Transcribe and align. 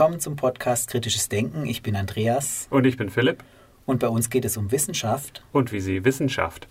Willkommen 0.00 0.20
zum 0.20 0.34
Podcast 0.34 0.88
Kritisches 0.88 1.28
Denken. 1.28 1.66
Ich 1.66 1.82
bin 1.82 1.94
Andreas. 1.94 2.68
Und 2.70 2.86
ich 2.86 2.96
bin 2.96 3.10
Philipp. 3.10 3.44
Und 3.84 4.00
bei 4.00 4.08
uns 4.08 4.30
geht 4.30 4.46
es 4.46 4.56
um 4.56 4.72
Wissenschaft. 4.72 5.44
Und 5.52 5.72
wie 5.72 5.80
sie 5.80 6.06
Wissenschaft. 6.06 6.66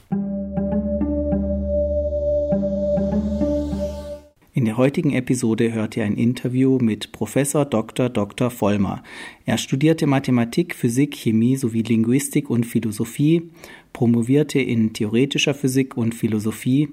In 4.52 4.66
der 4.66 4.78
heutigen 4.78 5.14
Episode 5.14 5.72
hört 5.74 5.96
ihr 5.96 6.06
ein 6.06 6.16
Interview 6.16 6.80
mit 6.80 7.12
Professor 7.12 7.66
Dr. 7.66 8.10
Dr. 8.10 8.50
Vollmer. 8.50 9.04
Er 9.46 9.60
studierte 9.60 10.08
Mathematik, 10.08 10.74
Physik, 10.74 11.16
Chemie 11.16 11.56
sowie 11.56 11.84
Linguistik 11.84 12.50
und 12.50 12.66
Philosophie, 12.66 13.52
promovierte 13.94 14.60
in 14.60 14.94
theoretischer 14.94 15.54
Physik 15.54 15.96
und 15.96 16.16
Philosophie, 16.16 16.90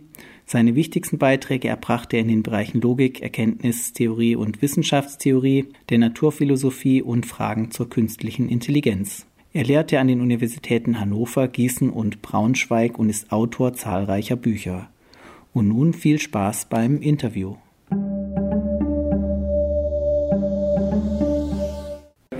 seine 0.49 0.77
wichtigsten 0.77 1.19
Beiträge 1.19 1.67
erbrachte 1.67 2.17
er 2.17 2.23
in 2.23 2.29
den 2.29 2.43
Bereichen 2.45 2.81
Logik, 2.81 3.21
Erkenntnistheorie 3.21 4.37
und 4.37 4.63
Wissenschaftstheorie, 4.63 5.67
der 5.89 5.99
Naturphilosophie 5.99 7.03
und 7.03 7.27
Fragen 7.27 7.73
zur 7.73 7.91
künstlichen 7.91 8.49
Intelligenz. 8.49 9.27
Er 9.53 9.65
lehrte 9.65 9.99
an 9.99 10.07
den 10.07 10.21
Universitäten 10.21 11.01
Hannover, 11.01 11.49
Gießen 11.49 11.91
und 11.91 12.23
Braunschweig 12.23 12.97
und 12.97 13.11
ist 13.11 13.33
Autor 13.33 13.75
zahlreicher 13.75 14.37
Bücher. 14.37 14.89
Und 15.53 15.67
nun 15.67 15.93
viel 15.93 16.21
Spaß 16.21 16.67
beim 16.67 17.01
Interview. 17.01 17.57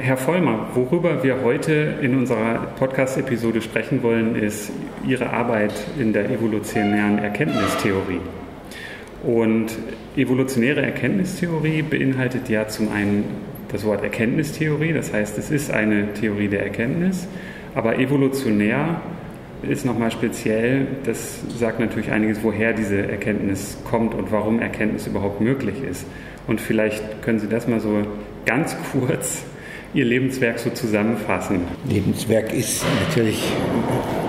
Herr 0.07 0.17
Vollmer, 0.17 0.69
worüber 0.75 1.25
wir 1.25 1.43
heute 1.43 1.95
in 2.01 2.17
unserer 2.17 2.69
Podcast-Episode 2.79 3.61
sprechen 3.61 4.05
wollen, 4.05 4.37
ist 4.37 4.71
Ihre 5.05 5.31
Arbeit 5.31 5.73
in 5.99 6.13
der 6.13 6.31
evolutionären 6.31 7.19
Erkenntnistheorie. 7.19 8.21
Und 9.25 9.77
evolutionäre 10.17 10.81
Erkenntnistheorie 10.83 11.83
beinhaltet 11.83 12.49
ja 12.49 12.69
zum 12.69 12.93
einen 12.93 13.25
das 13.73 13.85
Wort 13.85 14.05
Erkenntnistheorie, 14.05 14.93
das 14.93 15.13
heißt, 15.13 15.39
es 15.39 15.51
ist 15.51 15.73
eine 15.73 16.13
Theorie 16.13 16.47
der 16.47 16.63
Erkenntnis, 16.63 17.27
aber 17.75 17.99
evolutionär 17.99 19.01
ist 19.63 19.85
nochmal 19.85 20.13
speziell, 20.13 20.87
das 21.03 21.41
sagt 21.59 21.81
natürlich 21.81 22.13
einiges, 22.13 22.45
woher 22.45 22.75
diese 22.75 23.09
Erkenntnis 23.09 23.77
kommt 23.83 24.15
und 24.15 24.31
warum 24.31 24.61
Erkenntnis 24.61 25.09
überhaupt 25.09 25.41
möglich 25.41 25.83
ist. 25.83 26.07
Und 26.47 26.61
vielleicht 26.61 27.23
können 27.23 27.41
Sie 27.41 27.49
das 27.49 27.67
mal 27.67 27.81
so 27.81 28.03
ganz 28.45 28.77
kurz 28.93 29.45
Ihr 29.97 30.05
Lebenswerk 30.05 30.59
so 30.59 30.69
zusammenfassen? 30.69 31.61
Lebenswerk 31.89 32.53
ist 32.53 32.85
natürlich 33.09 33.43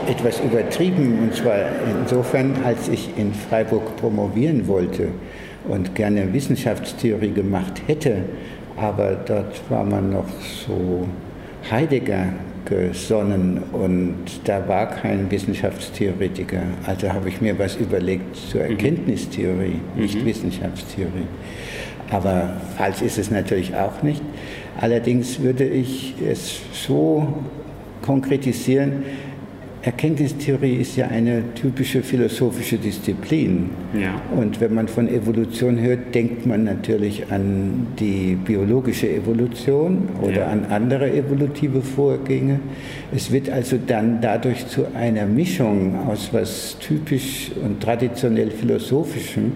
etwas 0.10 0.40
übertrieben 0.40 1.20
und 1.24 1.36
zwar 1.36 1.58
insofern, 2.00 2.54
als 2.64 2.88
ich 2.88 3.10
in 3.18 3.34
Freiburg 3.34 3.98
promovieren 3.98 4.66
wollte 4.70 5.10
und 5.68 5.94
gerne 5.94 6.32
Wissenschaftstheorie 6.32 7.32
gemacht 7.32 7.82
hätte, 7.86 8.24
aber 8.78 9.18
dort 9.26 9.60
war 9.70 9.84
man 9.84 10.12
noch 10.14 10.30
so 10.66 11.06
Heidegger 11.70 12.28
gesonnen 12.64 13.62
und 13.74 14.16
da 14.46 14.66
war 14.70 14.88
kein 14.88 15.30
Wissenschaftstheoretiker. 15.30 16.62
Also 16.86 17.12
habe 17.12 17.28
ich 17.28 17.42
mir 17.42 17.60
was 17.60 17.76
überlegt 17.76 18.38
zur 18.38 18.64
mhm. 18.64 18.72
Erkenntnistheorie, 18.72 19.82
nicht 19.98 20.22
mhm. 20.22 20.28
Wissenschaftstheorie. 20.28 21.28
Aber 22.10 22.54
falsch 22.78 23.02
ist 23.02 23.18
es 23.18 23.32
natürlich 23.32 23.76
auch 23.76 24.02
nicht. 24.02 24.22
Allerdings 24.80 25.40
würde 25.42 25.66
ich 25.66 26.16
es 26.22 26.60
so 26.72 27.28
konkretisieren, 28.02 29.04
Erkenntnistheorie 29.88 30.76
ist 30.76 30.98
ja 30.98 31.08
eine 31.08 31.54
typische 31.54 32.04
philosophische 32.04 32.78
Disziplin. 32.78 33.70
Ja. 33.94 34.22
Und 34.36 34.60
wenn 34.60 34.74
man 34.74 34.90
von 34.90 35.08
Evolution 35.08 35.80
hört, 35.80 36.14
denkt 36.14 36.46
man 36.46 36.66
natürlich 36.66 37.32
an 37.32 37.88
die 37.98 38.36
biologische 38.36 39.10
Evolution 39.10 40.10
oder 40.22 40.40
ja. 40.40 40.48
an 40.48 40.66
andere 40.66 41.10
evolutive 41.14 41.82
Vorgänge. 41.82 42.60
Es 43.16 43.32
wird 43.32 43.50
also 43.50 43.78
dann 43.88 44.20
dadurch 44.20 44.68
zu 44.68 44.88
einer 44.94 45.26
Mischung 45.26 45.96
aus 46.06 46.30
was 46.34 46.78
typisch 46.80 47.52
und 47.64 47.82
traditionell 47.82 48.52
philosophischem 48.52 49.54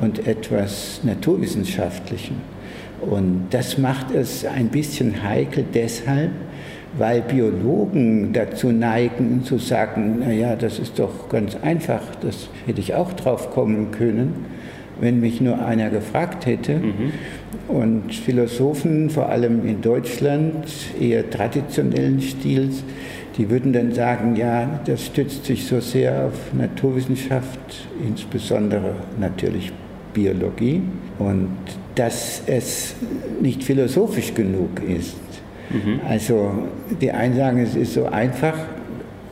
und 0.00 0.26
etwas 0.26 1.00
naturwissenschaftlichem. 1.02 2.55
Und 3.00 3.48
das 3.50 3.78
macht 3.78 4.14
es 4.14 4.44
ein 4.44 4.68
bisschen 4.68 5.22
heikel 5.22 5.64
deshalb, 5.74 6.30
weil 6.98 7.20
Biologen 7.20 8.32
dazu 8.32 8.72
neigen 8.72 9.44
zu 9.44 9.58
sagen, 9.58 10.20
naja, 10.20 10.56
das 10.56 10.78
ist 10.78 10.98
doch 10.98 11.28
ganz 11.28 11.56
einfach, 11.56 12.00
das 12.20 12.48
hätte 12.66 12.80
ich 12.80 12.94
auch 12.94 13.12
drauf 13.12 13.50
kommen 13.50 13.90
können, 13.90 14.46
wenn 15.00 15.20
mich 15.20 15.40
nur 15.40 15.64
einer 15.64 15.90
gefragt 15.90 16.46
hätte. 16.46 16.76
Mhm. 16.76 17.12
Und 17.68 18.14
Philosophen, 18.14 19.10
vor 19.10 19.28
allem 19.28 19.66
in 19.66 19.82
Deutschland, 19.82 20.66
eher 20.98 21.28
traditionellen 21.28 22.20
Stils, 22.20 22.82
die 23.36 23.50
würden 23.50 23.74
dann 23.74 23.92
sagen, 23.92 24.36
ja, 24.36 24.80
das 24.86 25.04
stützt 25.04 25.44
sich 25.44 25.66
so 25.66 25.80
sehr 25.80 26.26
auf 26.26 26.54
Naturwissenschaft, 26.54 27.86
insbesondere 28.06 28.94
natürlich 29.20 29.72
Biologie, 30.14 30.80
und 31.18 31.50
dass 31.96 32.42
es 32.46 32.94
nicht 33.40 33.64
philosophisch 33.64 34.34
genug 34.34 34.80
ist. 34.86 35.16
Mhm. 35.70 36.00
Also 36.08 36.52
die 37.00 37.10
einen 37.10 37.34
sagen, 37.34 37.58
es 37.58 37.74
ist 37.74 37.94
so 37.94 38.06
einfach 38.06 38.54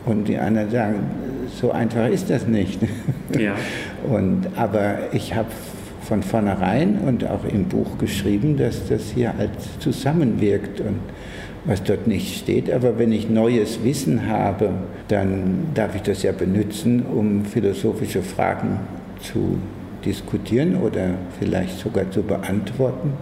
und 0.07 0.27
die 0.29 0.37
anderen 0.37 0.71
sagen, 0.71 1.01
so 1.61 1.71
einfach 1.71 2.09
ist 2.09 2.31
das 2.31 2.47
nicht. 2.47 2.81
Ja. 3.39 3.55
Und, 4.09 4.47
aber 4.55 5.13
ich 5.13 5.35
habe 5.35 5.49
von 6.03 6.23
vornherein 6.23 6.99
und 6.99 7.27
auch 7.29 7.45
im 7.45 7.65
Buch 7.65 7.99
geschrieben, 7.99 8.57
dass 8.57 8.87
das 8.87 9.11
hier 9.13 9.37
halt 9.37 9.51
zusammenwirkt 9.81 10.81
und 10.81 11.01
was 11.65 11.83
dort 11.83 12.07
nicht 12.07 12.37
steht. 12.37 12.71
Aber 12.73 12.99
wenn 12.99 13.11
ich 13.11 13.29
neues 13.29 13.83
Wissen 13.83 14.29
habe, 14.29 14.71
dann 15.09 15.69
darf 15.75 15.97
ich 15.97 16.03
das 16.03 16.23
ja 16.23 16.31
benutzen, 16.31 17.03
um 17.03 17.45
philosophische 17.45 18.23
Fragen 18.23 18.79
zu 19.21 19.59
diskutieren 20.05 20.77
oder 20.77 21.15
vielleicht 21.39 21.79
sogar 21.79 22.11
zu 22.11 22.23
beantworten. 22.23 23.13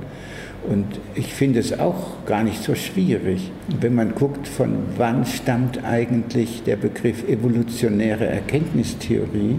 Und 0.69 0.87
ich 1.15 1.35
finde 1.35 1.59
es 1.59 1.79
auch 1.79 2.25
gar 2.25 2.45
nicht 2.45 2.63
so 2.63 2.75
schwierig. 2.75 3.51
Wenn 3.81 3.95
man 3.95 4.15
guckt, 4.15 4.47
von 4.47 4.75
wann 4.97 5.27
stammt 5.27 5.85
eigentlich 5.85 6.63
der 6.63 6.77
Begriff 6.77 7.29
evolutionäre 7.29 8.27
Erkenntnistheorie, 8.27 9.57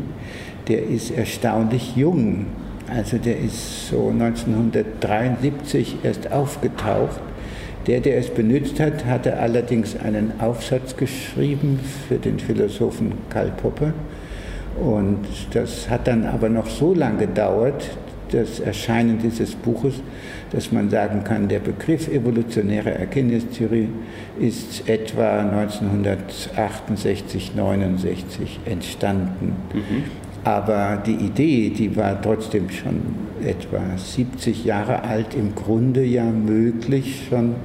der 0.70 0.88
ist 0.88 1.12
erstaunlich 1.12 1.98
jung. 1.98 2.46
Also 2.88 3.18
der 3.18 3.38
ist 3.38 3.90
so 3.90 4.10
1973 4.10 5.98
erst 6.04 6.32
aufgetaucht. 6.32 7.20
Der, 7.88 8.00
der 8.00 8.18
es 8.18 8.30
benutzt 8.30 8.80
hat, 8.80 9.06
hatte 9.06 9.38
allerdings 9.38 9.98
einen 9.98 10.40
Aufsatz 10.40 10.96
geschrieben 10.96 11.82
für 12.08 12.16
den 12.16 12.40
Philosophen 12.40 13.12
Karl 13.30 13.52
Popper. 13.52 13.94
Und 14.80 15.20
das 15.54 15.90
hat 15.90 16.08
dann 16.08 16.26
aber 16.26 16.50
noch 16.50 16.68
so 16.68 16.94
lange 16.94 17.20
gedauert, 17.20 17.90
das 18.32 18.60
Erscheinen 18.60 19.20
dieses 19.20 19.56
Buches, 19.56 20.02
dass 20.52 20.72
man 20.72 20.90
sagen 20.90 21.24
kann, 21.24 21.48
der 21.48 21.60
Begriff 21.60 22.08
evolutionäre 22.08 22.92
Erkenntnistheorie 22.92 23.90
ist 24.40 24.90
etwa 24.90 25.42
1968, 25.42 27.54
69 27.56 28.60
entstanden. 28.66 29.54
Mhm. 29.74 30.04
Aber 30.44 31.02
die 31.06 31.14
Idee, 31.14 31.70
die 31.70 31.96
war 31.96 32.20
trotzdem 32.22 32.70
schon 32.70 33.02
etwa 33.46 33.80
70 33.96 34.66
Jahre 34.66 35.04
alt, 35.04 35.36
im 35.36 35.56
Grunde 35.56 36.04
ja 36.04 36.26
möglich 36.26 37.28
schon 37.30 37.56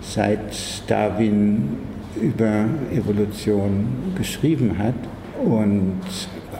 seit 0.00 0.88
Darwin 0.88 1.78
über 2.20 2.66
Evolution 2.94 3.86
geschrieben 4.16 4.78
hat. 4.78 4.94
Und 5.44 6.00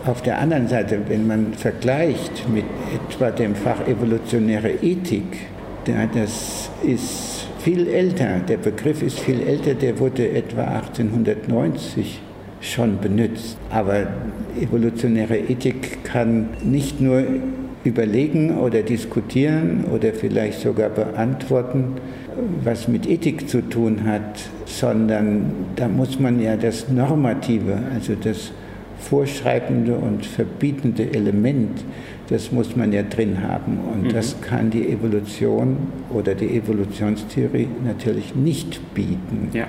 auf 0.07 0.23
der 0.23 0.39
anderen 0.39 0.67
Seite, 0.69 1.01
wenn 1.09 1.27
man 1.27 1.55
vergleicht 1.55 2.49
mit 2.49 2.65
etwa 2.95 3.31
dem 3.31 3.55
Fach 3.55 3.87
evolutionäre 3.87 4.71
Ethik, 4.83 5.47
das 6.15 6.71
ist 6.83 7.47
viel 7.59 7.89
älter, 7.89 8.41
der 8.49 8.57
Begriff 8.57 9.03
ist 9.03 9.21
viel 9.21 9.41
älter, 9.41 9.75
der 9.75 9.99
wurde 9.99 10.29
etwa 10.31 10.63
1890 10.63 12.21
schon 12.61 12.99
benutzt. 13.01 13.57
Aber 13.71 14.07
evolutionäre 14.61 15.39
Ethik 15.39 16.05
kann 16.05 16.49
nicht 16.63 17.01
nur 17.01 17.25
überlegen 17.85 18.59
oder 18.59 18.83
diskutieren 18.83 19.85
oder 19.93 20.13
vielleicht 20.13 20.61
sogar 20.61 20.89
beantworten, 20.89 21.95
was 22.63 22.89
mit 22.89 23.09
Ethik 23.09 23.49
zu 23.49 23.69
tun 23.69 24.05
hat, 24.07 24.41
sondern 24.67 25.53
da 25.77 25.89
muss 25.89 26.19
man 26.19 26.41
ja 26.41 26.57
das 26.57 26.89
Normative, 26.89 27.79
also 27.93 28.15
das 28.15 28.53
vorschreibende 29.03 29.97
und 29.97 30.25
verbietende 30.25 31.13
Element, 31.13 31.85
das 32.29 32.53
muss 32.53 32.77
man 32.77 32.93
ja 32.93 33.03
drin 33.03 33.43
haben. 33.43 33.79
Und 33.93 34.05
mhm. 34.05 34.13
das 34.13 34.41
kann 34.41 34.71
die 34.71 34.89
Evolution 34.89 35.77
oder 36.11 36.35
die 36.35 36.57
Evolutionstheorie 36.57 37.69
natürlich 37.85 38.35
nicht 38.35 38.95
bieten. 38.95 39.51
Ja. 39.53 39.67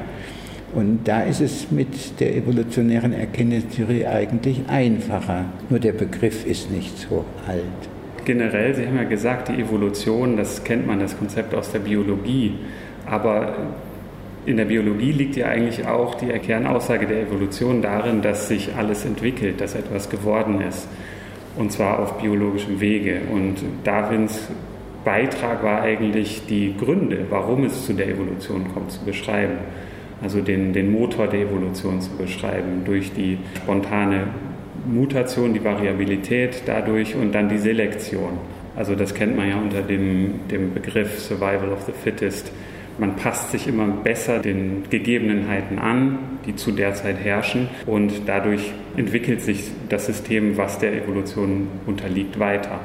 Und 0.73 1.07
da 1.07 1.21
ist 1.21 1.41
es 1.41 1.71
mit 1.71 2.19
der 2.19 2.35
evolutionären 2.35 3.13
Erkenntnistheorie 3.13 4.07
eigentlich 4.07 4.61
einfacher. 4.67 5.45
Nur 5.69 5.79
der 5.79 5.93
Begriff 5.93 6.47
ist 6.47 6.71
nicht 6.71 6.97
so 6.97 7.25
alt. 7.47 8.25
generell, 8.25 8.73
Sie 8.73 8.87
haben 8.87 8.97
ja 8.97 9.03
gesagt, 9.03 9.49
die 9.49 9.61
Evolution, 9.61 10.37
das 10.37 10.63
kennt 10.63 10.87
man, 10.87 10.99
das 10.99 11.17
Konzept 11.17 11.53
aus 11.53 11.71
der 11.71 11.79
Biologie. 11.79 12.55
Aber 13.05 13.53
in 14.45 14.57
der 14.57 14.65
Biologie 14.65 15.11
liegt 15.11 15.35
ja 15.35 15.47
eigentlich 15.47 15.85
auch 15.87 16.15
die 16.15 16.27
Kernaussage 16.27 17.07
der 17.07 17.21
Evolution 17.21 17.81
darin, 17.81 18.21
dass 18.21 18.47
sich 18.47 18.75
alles 18.75 19.05
entwickelt, 19.05 19.61
dass 19.61 19.75
etwas 19.75 20.09
geworden 20.09 20.61
ist. 20.61 20.87
Und 21.55 21.71
zwar 21.71 21.99
auf 21.99 22.19
biologischem 22.19 22.79
Wege. 22.79 23.21
Und 23.31 23.57
Darwins 23.83 24.49
Beitrag 25.03 25.63
war 25.63 25.81
eigentlich 25.81 26.45
die 26.47 26.75
Gründe, 26.77 27.25
warum 27.29 27.65
es 27.65 27.85
zu 27.85 27.93
der 27.93 28.07
Evolution 28.07 28.73
kommt, 28.73 28.91
zu 28.91 29.03
beschreiben. 29.03 29.57
Also 30.21 30.39
den, 30.39 30.71
den 30.71 30.91
Motor 30.91 31.27
der 31.27 31.41
Evolution 31.41 31.99
zu 31.99 32.11
beschreiben 32.11 32.83
durch 32.85 33.11
die 33.11 33.37
spontane 33.57 34.27
Mutation, 34.85 35.53
die 35.53 35.63
Variabilität 35.63 36.63
dadurch 36.65 37.15
und 37.15 37.33
dann 37.33 37.49
die 37.49 37.57
Selektion. 37.57 38.37
Also 38.75 38.95
das 38.95 39.13
kennt 39.13 39.37
man 39.37 39.49
ja 39.49 39.57
unter 39.57 39.81
dem, 39.81 40.47
dem 40.49 40.73
Begriff 40.73 41.19
Survival 41.19 41.71
of 41.71 41.83
the 41.83 41.91
Fittest. 41.91 42.51
Man 42.97 43.15
passt 43.15 43.51
sich 43.51 43.67
immer 43.67 43.87
besser 43.87 44.39
den 44.39 44.83
Gegebenheiten 44.89 45.79
an, 45.79 46.19
die 46.45 46.55
zu 46.55 46.71
der 46.71 46.93
Zeit 46.93 47.17
herrschen 47.23 47.67
und 47.87 48.11
dadurch 48.27 48.71
entwickelt 48.95 49.41
sich 49.41 49.71
das 49.89 50.05
System, 50.05 50.57
was 50.57 50.77
der 50.77 50.93
Evolution 50.93 51.69
unterliegt, 51.87 52.39
weiter. 52.39 52.79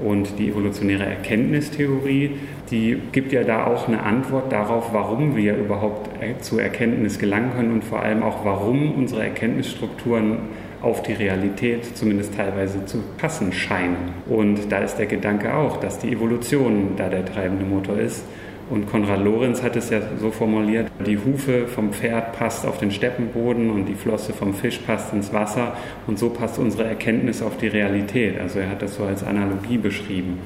Und 0.00 0.38
die 0.38 0.50
evolutionäre 0.50 1.04
Erkenntnistheorie, 1.04 2.30
die 2.70 2.98
gibt 3.10 3.32
ja 3.32 3.42
da 3.42 3.66
auch 3.66 3.88
eine 3.88 4.04
Antwort 4.04 4.52
darauf, 4.52 4.92
warum 4.92 5.34
wir 5.34 5.56
überhaupt 5.56 6.10
zur 6.40 6.62
Erkenntnis 6.62 7.18
gelangen 7.18 7.50
können 7.56 7.72
und 7.72 7.82
vor 7.82 8.00
allem 8.00 8.22
auch, 8.22 8.44
warum 8.44 8.92
unsere 8.92 9.24
Erkenntnisstrukturen 9.24 10.38
auf 10.82 11.02
die 11.02 11.14
Realität 11.14 11.96
zumindest 11.96 12.36
teilweise 12.36 12.86
zu 12.86 13.02
passen 13.16 13.52
scheinen. 13.52 13.96
Und 14.28 14.70
da 14.70 14.78
ist 14.78 14.96
der 14.96 15.06
Gedanke 15.06 15.52
auch, 15.52 15.78
dass 15.78 15.98
die 15.98 16.12
Evolution 16.12 16.92
da 16.96 17.08
der 17.08 17.24
treibende 17.24 17.64
Motor 17.64 17.98
ist. 17.98 18.22
Und 18.70 18.86
Konrad 18.86 19.24
Lorenz 19.24 19.62
hat 19.62 19.76
es 19.76 19.88
ja 19.88 20.00
so 20.20 20.30
formuliert, 20.30 20.90
die 21.06 21.16
Hufe 21.16 21.66
vom 21.66 21.92
Pferd 21.92 22.32
passt 22.34 22.66
auf 22.66 22.78
den 22.78 22.90
Steppenboden 22.90 23.70
und 23.70 23.86
die 23.86 23.94
Flosse 23.94 24.32
vom 24.32 24.52
Fisch 24.52 24.78
passt 24.78 25.12
ins 25.14 25.32
Wasser 25.32 25.74
und 26.06 26.18
so 26.18 26.28
passt 26.28 26.58
unsere 26.58 26.84
Erkenntnis 26.84 27.40
auf 27.40 27.56
die 27.56 27.68
Realität. 27.68 28.38
Also 28.38 28.58
er 28.58 28.68
hat 28.70 28.82
das 28.82 28.96
so 28.96 29.04
als 29.04 29.24
Analogie 29.24 29.78
beschrieben. 29.78 30.38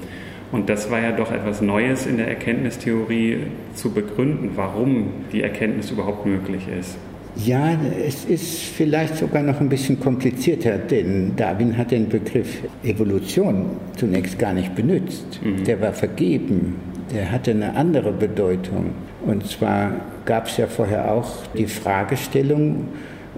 Und 0.53 0.69
das 0.69 0.91
war 0.91 1.01
ja 1.01 1.13
doch 1.13 1.33
etwas 1.33 1.63
Neues 1.63 2.07
in 2.07 2.19
der 2.19 2.29
Erkenntnistheorie 2.29 3.39
zu 3.75 3.91
begründen, 3.91 4.51
warum 4.55 5.07
die 5.33 5.43
Erkenntnis 5.43 5.91
überhaupt 5.91 6.27
möglich 6.27 6.69
ist. 6.79 6.99
Ja, 7.37 7.79
es 8.07 8.27
ist 8.27 8.59
vielleicht 8.59 9.17
sogar 9.17 9.43
noch 9.43 9.59
ein 9.61 9.71
bisschen 9.71 9.99
komplizierter, 9.99 10.77
denn 10.77 11.33
Darwin 11.35 11.79
hat 11.79 11.91
den 11.91 12.11
Begriff 12.11 12.63
Evolution 12.85 13.71
zunächst 13.97 14.39
gar 14.39 14.53
nicht 14.53 14.75
benutzt. 14.75 15.41
Mhm. 15.43 15.65
Der 15.65 15.81
war 15.81 15.95
vergeben, 15.95 16.77
der 17.13 17.31
hatte 17.31 17.51
eine 17.51 17.77
andere 17.77 18.13
Bedeutung. 18.13 18.91
Und 19.25 19.47
zwar 19.47 19.93
gab 20.25 20.47
es 20.47 20.57
ja 20.57 20.67
vorher 20.67 21.13
auch 21.13 21.29
die 21.57 21.67
Fragestellung, 21.67 22.89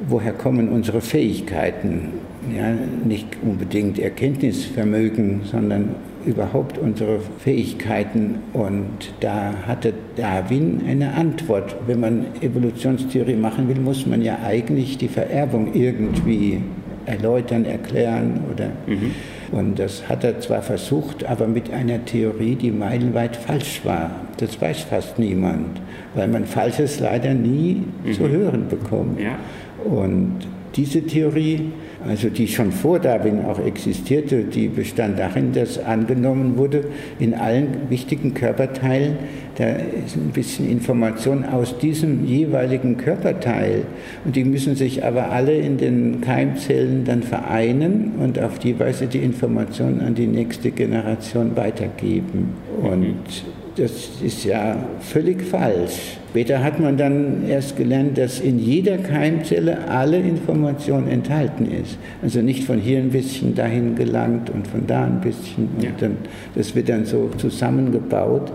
woher 0.08 0.32
kommen 0.32 0.68
unsere 0.68 1.00
Fähigkeiten? 1.00 2.12
Ja, 2.54 2.74
nicht 3.04 3.26
unbedingt 3.42 3.98
Erkenntnisvermögen, 3.98 5.42
sondern 5.44 5.94
überhaupt 6.26 6.78
unsere 6.78 7.20
Fähigkeiten. 7.38 8.36
Und 8.52 9.14
da 9.20 9.54
hatte 9.66 9.94
Darwin 10.16 10.82
eine 10.88 11.14
Antwort. 11.14 11.76
Wenn 11.86 12.00
man 12.00 12.26
Evolutionstheorie 12.40 13.36
machen 13.36 13.68
will, 13.68 13.80
muss 13.80 14.06
man 14.06 14.22
ja 14.22 14.38
eigentlich 14.44 14.98
die 14.98 15.08
Vererbung 15.08 15.74
irgendwie 15.74 16.60
erläutern, 17.06 17.64
erklären 17.64 18.40
oder. 18.52 18.70
Mhm. 18.86 19.12
Und 19.52 19.78
das 19.78 20.08
hat 20.08 20.24
er 20.24 20.40
zwar 20.40 20.62
versucht, 20.62 21.24
aber 21.24 21.46
mit 21.46 21.72
einer 21.72 22.04
Theorie, 22.04 22.54
die 22.54 22.70
meilenweit 22.70 23.36
falsch 23.36 23.80
war. 23.84 24.10
Das 24.38 24.60
weiß 24.60 24.82
fast 24.84 25.18
niemand, 25.18 25.80
weil 26.14 26.28
man 26.28 26.44
Falsches 26.44 27.00
leider 27.00 27.34
nie 27.34 27.82
mhm. 28.04 28.12
zu 28.12 28.28
hören 28.28 28.68
bekommt. 28.68 29.20
Ja. 29.20 29.36
Und 29.84 30.38
diese 30.76 31.02
Theorie 31.02 31.72
also 32.06 32.28
die 32.28 32.48
schon 32.48 32.70
vor 32.70 32.98
Darwin 32.98 33.44
auch 33.44 33.64
existierte, 33.64 34.44
die 34.44 34.68
bestand 34.68 35.18
darin, 35.18 35.52
dass 35.52 35.78
angenommen 35.78 36.56
wurde, 36.56 36.84
in 37.18 37.34
allen 37.34 37.88
wichtigen 37.88 38.34
Körperteilen, 38.34 39.16
da 39.56 39.68
ist 39.68 40.16
ein 40.16 40.30
bisschen 40.32 40.70
Information 40.70 41.44
aus 41.44 41.78
diesem 41.78 42.26
jeweiligen 42.26 42.96
Körperteil 42.96 43.84
und 44.24 44.36
die 44.36 44.44
müssen 44.44 44.74
sich 44.74 45.04
aber 45.04 45.30
alle 45.30 45.54
in 45.54 45.78
den 45.78 46.20
Keimzellen 46.20 47.04
dann 47.04 47.22
vereinen 47.22 48.12
und 48.20 48.38
auf 48.38 48.58
die 48.58 48.78
Weise 48.78 49.06
die 49.06 49.18
Information 49.18 50.00
an 50.00 50.14
die 50.14 50.26
nächste 50.26 50.72
Generation 50.72 51.56
weitergeben. 51.56 52.54
Und 52.82 53.44
das 53.76 54.10
ist 54.22 54.44
ja 54.44 54.76
völlig 55.00 55.42
falsch. 55.42 56.18
Später 56.30 56.62
hat 56.62 56.80
man 56.80 56.96
dann 56.96 57.48
erst 57.48 57.76
gelernt, 57.76 58.18
dass 58.18 58.40
in 58.40 58.58
jeder 58.58 58.98
Keimzelle 58.98 59.88
alle 59.88 60.18
Information 60.18 61.08
enthalten 61.08 61.66
ist. 61.70 61.96
Also 62.22 62.40
nicht 62.40 62.64
von 62.64 62.78
hier 62.78 62.98
ein 62.98 63.10
bisschen 63.10 63.54
dahin 63.54 63.94
gelangt 63.94 64.50
und 64.50 64.66
von 64.66 64.86
da 64.86 65.04
ein 65.04 65.20
bisschen. 65.20 65.68
Und 65.76 65.84
ja. 65.84 65.90
dann, 65.98 66.16
das 66.54 66.74
wird 66.74 66.88
dann 66.88 67.04
so 67.04 67.30
zusammengebaut. 67.36 68.52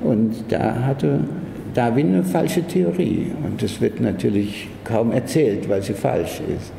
Und 0.00 0.34
da 0.48 0.82
hatte 0.84 1.20
Darwin 1.74 2.14
eine 2.14 2.22
falsche 2.22 2.62
Theorie. 2.62 3.32
Und 3.44 3.62
das 3.62 3.80
wird 3.80 4.00
natürlich 4.00 4.68
kaum 4.84 5.12
erzählt, 5.12 5.68
weil 5.68 5.82
sie 5.82 5.94
falsch 5.94 6.40
ist. 6.56 6.72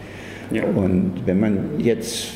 Ja. 0.51 0.63
Und 0.63 1.13
wenn 1.25 1.39
man 1.39 1.59
jetzt 1.77 2.27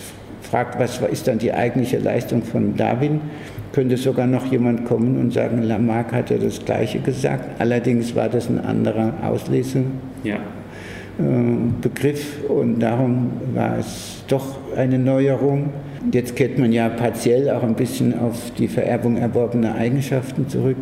fragt, 0.41 0.77
was 0.79 0.99
ist 1.11 1.27
dann 1.27 1.37
die 1.37 1.53
eigentliche 1.53 1.97
Leistung 1.97 2.43
von 2.43 2.75
Darwin, 2.75 3.21
könnte 3.73 3.97
sogar 3.97 4.27
noch 4.27 4.51
jemand 4.51 4.85
kommen 4.85 5.17
und 5.19 5.33
sagen, 5.33 5.61
Lamarck 5.63 6.11
hatte 6.11 6.37
das 6.37 6.63
Gleiche 6.63 6.99
gesagt. 6.99 7.59
Allerdings 7.59 8.15
war 8.15 8.29
das 8.29 8.49
ein 8.49 8.59
anderer 8.59 9.13
Auslesebegriff 9.23 9.89
ja. 10.23 10.39
äh, 11.19 12.51
und 12.51 12.79
darum 12.79 13.31
war 13.53 13.77
es 13.77 14.23
doch 14.27 14.57
eine 14.75 14.99
Neuerung. 14.99 15.69
Jetzt 16.11 16.35
kehrt 16.35 16.57
man 16.57 16.71
ja 16.71 16.89
partiell 16.89 17.49
auch 17.51 17.61
ein 17.61 17.75
bisschen 17.75 18.17
auf 18.17 18.51
die 18.57 18.67
Vererbung 18.67 19.17
erworbener 19.17 19.75
Eigenschaften 19.75 20.49
zurück. 20.49 20.77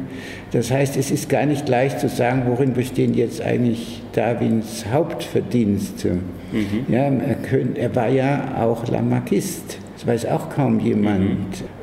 Das 0.52 0.72
heißt, 0.72 0.96
es 0.96 1.12
ist 1.12 1.28
gar 1.28 1.46
nicht 1.46 1.68
leicht 1.68 2.00
zu 2.00 2.08
sagen, 2.08 2.44
worin 2.48 2.74
bestehen 2.74 3.14
jetzt 3.14 3.42
eigentlich 3.42 4.02
Darwins 4.14 4.86
Hauptverdienste. 4.92 6.20
Mhm. 6.54 6.86
Ja, 6.88 7.10
er, 7.10 7.38
er 7.76 7.96
war 7.96 8.08
ja 8.08 8.56
auch 8.62 8.88
Lamarckist. 8.88 9.80
Das 10.00 10.08
weiß 10.08 10.26
auch 10.28 10.50
kaum 10.50 10.80
jemand. 10.80 11.20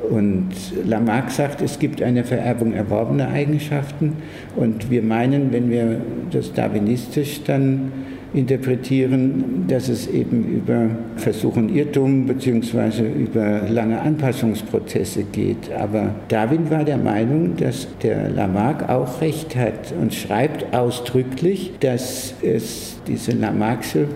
Mhm. 0.09 0.17
Und 0.17 0.49
Lamarck 0.87 1.31
sagt, 1.31 1.61
es 1.61 1.79
gibt 1.79 2.01
eine 2.01 2.25
Vererbung 2.25 2.73
erworbener 2.73 3.29
Eigenschaften. 3.29 4.15
Und 4.57 4.91
wir 4.91 5.03
meinen, 5.03 5.53
wenn 5.53 5.71
wir 5.71 6.01
das 6.31 6.55
darwinistisch 6.55 7.43
dann 7.45 7.93
interpretieren, 8.37 9.65
dass 9.67 9.89
es 9.89 10.07
eben 10.07 10.45
über 10.45 10.91
Versuch 11.17 11.57
und 11.57 11.75
Irrtum 11.75 12.27
bzw. 12.27 13.09
über 13.09 13.63
lange 13.69 13.99
Anpassungsprozesse 14.01 15.25
geht. 15.25 15.73
Aber 15.73 16.15
Darwin 16.29 16.71
war 16.71 16.85
der 16.85 16.99
Meinung, 16.99 17.57
dass 17.57 17.89
der 18.03 18.29
Lamarck 18.31 18.89
auch 18.89 19.21
recht 19.23 19.57
hat 19.57 19.93
und 20.01 20.13
schreibt 20.15 20.75
ausdrücklich, 20.75 21.73
dass 21.81 22.35
es 22.43 22.97
diese 23.07 23.33
Lamarckse 23.33 24.07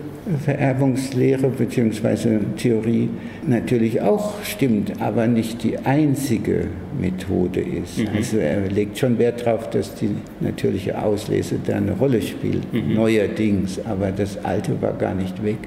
Vererbungslehre 0.45 1.49
bzw. 1.49 2.39
Theorie 2.57 3.09
natürlich 3.47 4.01
auch 4.01 4.43
stimmt, 4.43 5.01
aber 5.01 5.27
nicht 5.27 5.63
die 5.63 5.79
einzige 5.79 6.67
Methode 6.99 7.59
ist. 7.59 7.97
Mhm. 7.97 8.07
Also 8.15 8.37
er 8.37 8.69
legt 8.69 8.97
schon 8.97 9.17
Wert 9.17 9.45
darauf, 9.45 9.69
dass 9.69 9.95
die 9.95 10.09
natürliche 10.39 11.01
Auslese 11.01 11.55
da 11.65 11.75
eine 11.75 11.93
Rolle 11.93 12.21
spielt, 12.21 12.71
mhm. 12.71 12.93
neuerdings, 12.93 13.79
aber 13.83 14.10
das 14.11 14.43
Alte 14.43 14.81
war 14.81 14.93
gar 14.93 15.13
nicht 15.13 15.43
weg. 15.43 15.57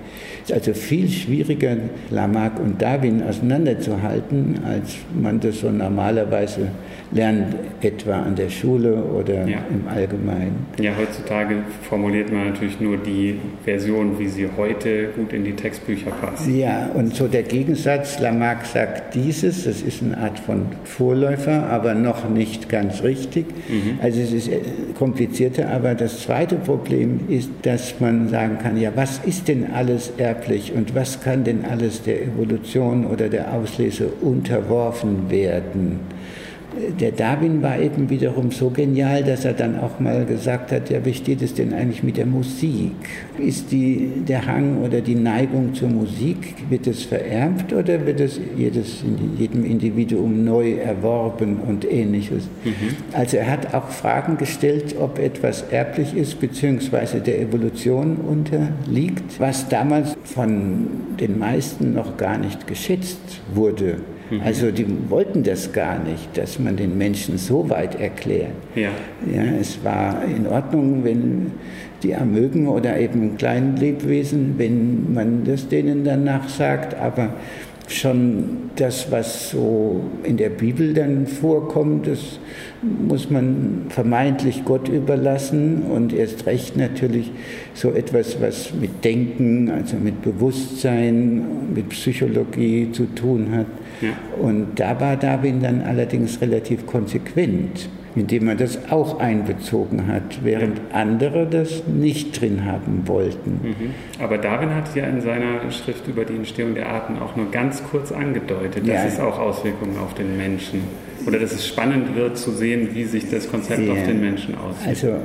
Es 0.45 0.51
ist 0.51 0.57
also 0.57 0.75
viel 0.75 1.09
schwieriger, 1.09 1.75
Lamarck 2.11 2.61
und 2.61 2.83
Darwin 2.83 3.23
auseinanderzuhalten, 3.23 4.61
als 4.67 4.97
man 5.19 5.41
das 5.41 5.61
so 5.61 5.71
normalerweise 5.71 6.69
lernt, 7.13 7.55
etwa 7.81 8.23
an 8.23 8.35
der 8.35 8.51
Schule 8.51 8.95
oder 8.95 9.47
ja. 9.47 9.59
im 9.71 9.89
Allgemeinen. 9.89 10.67
Ja, 10.79 10.93
heutzutage 10.99 11.57
formuliert 11.89 12.31
man 12.31 12.51
natürlich 12.51 12.79
nur 12.81 12.99
die 12.99 13.41
Version, 13.65 14.19
wie 14.19 14.29
sie 14.29 14.49
heute 14.57 15.09
gut 15.17 15.33
in 15.33 15.45
die 15.45 15.53
Textbücher 15.53 16.11
passt. 16.11 16.47
Ja, 16.49 16.91
und 16.93 17.15
so 17.15 17.29
der 17.29 17.45
Gegensatz, 17.45 18.19
Lamarck 18.19 18.67
sagt 18.67 19.15
dieses, 19.15 19.65
das 19.65 19.81
ist 19.81 20.03
eine 20.03 20.19
Art 20.19 20.39
von 20.39 20.67
Vorläufer, 20.85 21.69
aber 21.71 21.95
noch 21.95 22.29
nicht 22.29 22.69
ganz 22.69 23.03
richtig. 23.03 23.47
Mhm. 23.69 23.99
Also 24.03 24.21
es 24.21 24.33
ist 24.33 24.49
äh, 24.49 24.61
komplizierter, 24.99 25.71
aber 25.71 25.95
das 25.95 26.21
zweite 26.21 26.57
Problem 26.57 27.21
ist, 27.29 27.51
dass 27.63 28.01
man 28.01 28.29
sagen 28.29 28.59
kann, 28.63 28.77
ja, 28.79 28.91
was 28.95 29.21
ist 29.25 29.49
denn 29.49 29.71
alles 29.73 30.13
erblich 30.35 30.73
und 30.73 30.95
was 30.95 31.21
kann 31.21 31.45
denn 31.45 31.65
alles 31.65 32.03
der 32.03 32.23
Evolution 32.23 33.07
oder 33.07 33.29
der 33.29 33.53
Auslese 33.55 34.09
unterworfen 34.21 35.31
werden? 35.31 36.01
Der 37.01 37.13
Darwin 37.13 37.63
war 37.63 37.79
eben 37.79 38.11
wiederum 38.11 38.51
so 38.51 38.71
genial, 38.71 39.23
dass 39.23 39.45
er 39.45 39.53
dann 39.53 39.79
auch 39.79 40.01
mal 40.01 40.25
gesagt 40.25 40.73
hat, 40.73 40.91
ja, 40.91 41.05
wie 41.05 41.15
steht 41.15 41.43
es 41.43 41.55
denn 41.55 41.73
eigentlich 41.73 42.03
mit 42.03 42.17
der 42.17 42.27
Musik? 42.27 42.93
Ist 43.39 43.73
die, 43.73 44.11
der 44.29 44.47
Hang 44.47 44.83
oder 44.83 45.01
die 45.01 45.15
Neigung 45.15 45.75
zur 45.75 45.89
Musik, 45.89 46.55
wird 46.69 46.87
es 46.87 47.05
vererbt 47.05 47.73
oder 47.73 48.05
wird 48.07 48.21
es 48.21 48.41
jedes, 48.57 49.05
jedem 49.39 49.65
Individuum 49.65 50.45
neu 50.45 50.75
erworben 50.75 51.59
und 51.67 51.91
ähnliches? 51.91 52.49
Mhm. 52.65 52.73
Also 53.13 53.37
er 53.37 53.51
hat 53.51 53.75
auch 53.75 53.89
Fragen 53.89 54.37
gestellt, 54.37 54.97
ob 54.99 55.19
etwas 55.19 55.63
erblich 55.71 56.17
ist, 56.17 56.41
beziehungsweise 56.41 57.21
der 57.21 57.41
Evolution 57.41 58.17
unterliegt, 58.17 59.39
was 59.39 59.69
damals 59.69 60.17
von 60.25 60.89
den 61.21 61.39
meisten 61.39 61.95
noch 61.95 62.17
gar 62.17 62.39
nicht 62.39 62.67
geschätzt 62.67 63.41
wurde. 63.53 63.99
Mhm. 64.31 64.41
Also 64.43 64.71
die 64.71 64.87
wollten 65.09 65.43
das 65.43 65.73
gar 65.73 65.99
nicht, 66.03 66.37
dass 66.37 66.59
man 66.59 66.77
den 66.77 66.97
Menschen 66.97 67.39
so 67.39 67.69
weit 67.69 68.01
erklärt. 68.01 68.53
Ja. 68.75 68.91
Ja, 69.33 69.43
es 69.61 69.83
war 69.85 70.25
in 70.25 70.47
Ordnung, 70.47 71.05
wenn 71.05 71.53
die 72.03 72.15
Amögen 72.15 72.69
oder 72.69 72.99
eben 72.99 73.37
kleinen 73.37 73.77
Lebewesen, 73.77 74.55
wenn 74.59 75.13
man 75.13 75.45
das 75.45 75.69
denen 75.69 76.05
danach 76.05 76.49
sagt, 76.49 76.95
aber 76.95 77.31
schon 77.89 78.71
das, 78.77 79.11
was 79.11 79.51
so 79.51 80.01
in 80.23 80.37
der 80.37 80.49
Bibel 80.49 80.95
dann 80.95 81.27
vorkommt, 81.27 82.07
das 82.07 82.39
muss 82.83 83.31
man 83.31 83.87
vermeintlich 83.89 84.65
Gott 84.65 84.89
überlassen 84.89 85.83
und 85.83 86.13
erst 86.13 86.47
recht 86.47 86.77
natürlich 86.77 87.31
so 87.75 87.93
etwas, 87.93 88.41
was 88.41 88.73
mit 88.75 89.05
Denken, 89.05 89.71
also 89.71 89.97
mit 89.97 90.23
Bewusstsein, 90.23 91.73
mit 91.75 91.91
Psychologie 91.91 92.91
zu 92.93 93.07
tun 93.15 93.49
hat. 93.53 93.67
Ja. 94.01 94.11
Und 94.41 94.81
da 94.81 95.01
war 95.01 95.17
Darwin 95.17 95.61
dann 95.61 95.83
allerdings 95.83 96.41
relativ 96.41 96.87
konsequent 96.87 97.89
indem 98.17 98.47
man 98.47 98.57
das 98.57 98.91
auch 98.91 99.19
einbezogen 99.19 100.07
hat, 100.07 100.45
während 100.45 100.79
ja. 100.79 100.85
andere 100.93 101.47
das 101.47 101.83
nicht 101.87 102.41
drin 102.41 102.65
haben 102.65 103.07
wollten. 103.07 103.61
Mhm. 103.63 104.23
Aber 104.23 104.39
Darwin 104.39 104.75
hat 104.75 104.95
ja 104.95 105.07
in 105.07 105.21
seiner 105.21 105.71
Schrift 105.71 106.07
über 106.07 106.25
die 106.25 106.35
Entstehung 106.35 106.75
der 106.75 106.89
Arten 106.89 107.19
auch 107.19 107.37
nur 107.37 107.51
ganz 107.51 107.83
kurz 107.91 108.13
angedeutet, 108.13 108.87
dass 108.87 109.03
ja. 109.03 109.05
es 109.05 109.21
auch 109.21 109.39
Auswirkungen 109.39 109.99
auf 109.99 110.15
den 110.15 110.37
Menschen 110.37 110.83
oder 111.27 111.39
dass 111.39 111.53
es 111.53 111.67
spannend 111.67 112.15
wird 112.15 112.37
zu 112.39 112.51
sehen, 112.51 112.91
wie 112.93 113.05
sich 113.05 113.31
das 113.31 113.51
Konzept 113.51 113.81
ja. 113.81 113.93
auf 113.93 114.05
den 114.05 114.21
Menschen 114.21 114.55
auswirkt. 114.55 114.87
Also 114.87 115.17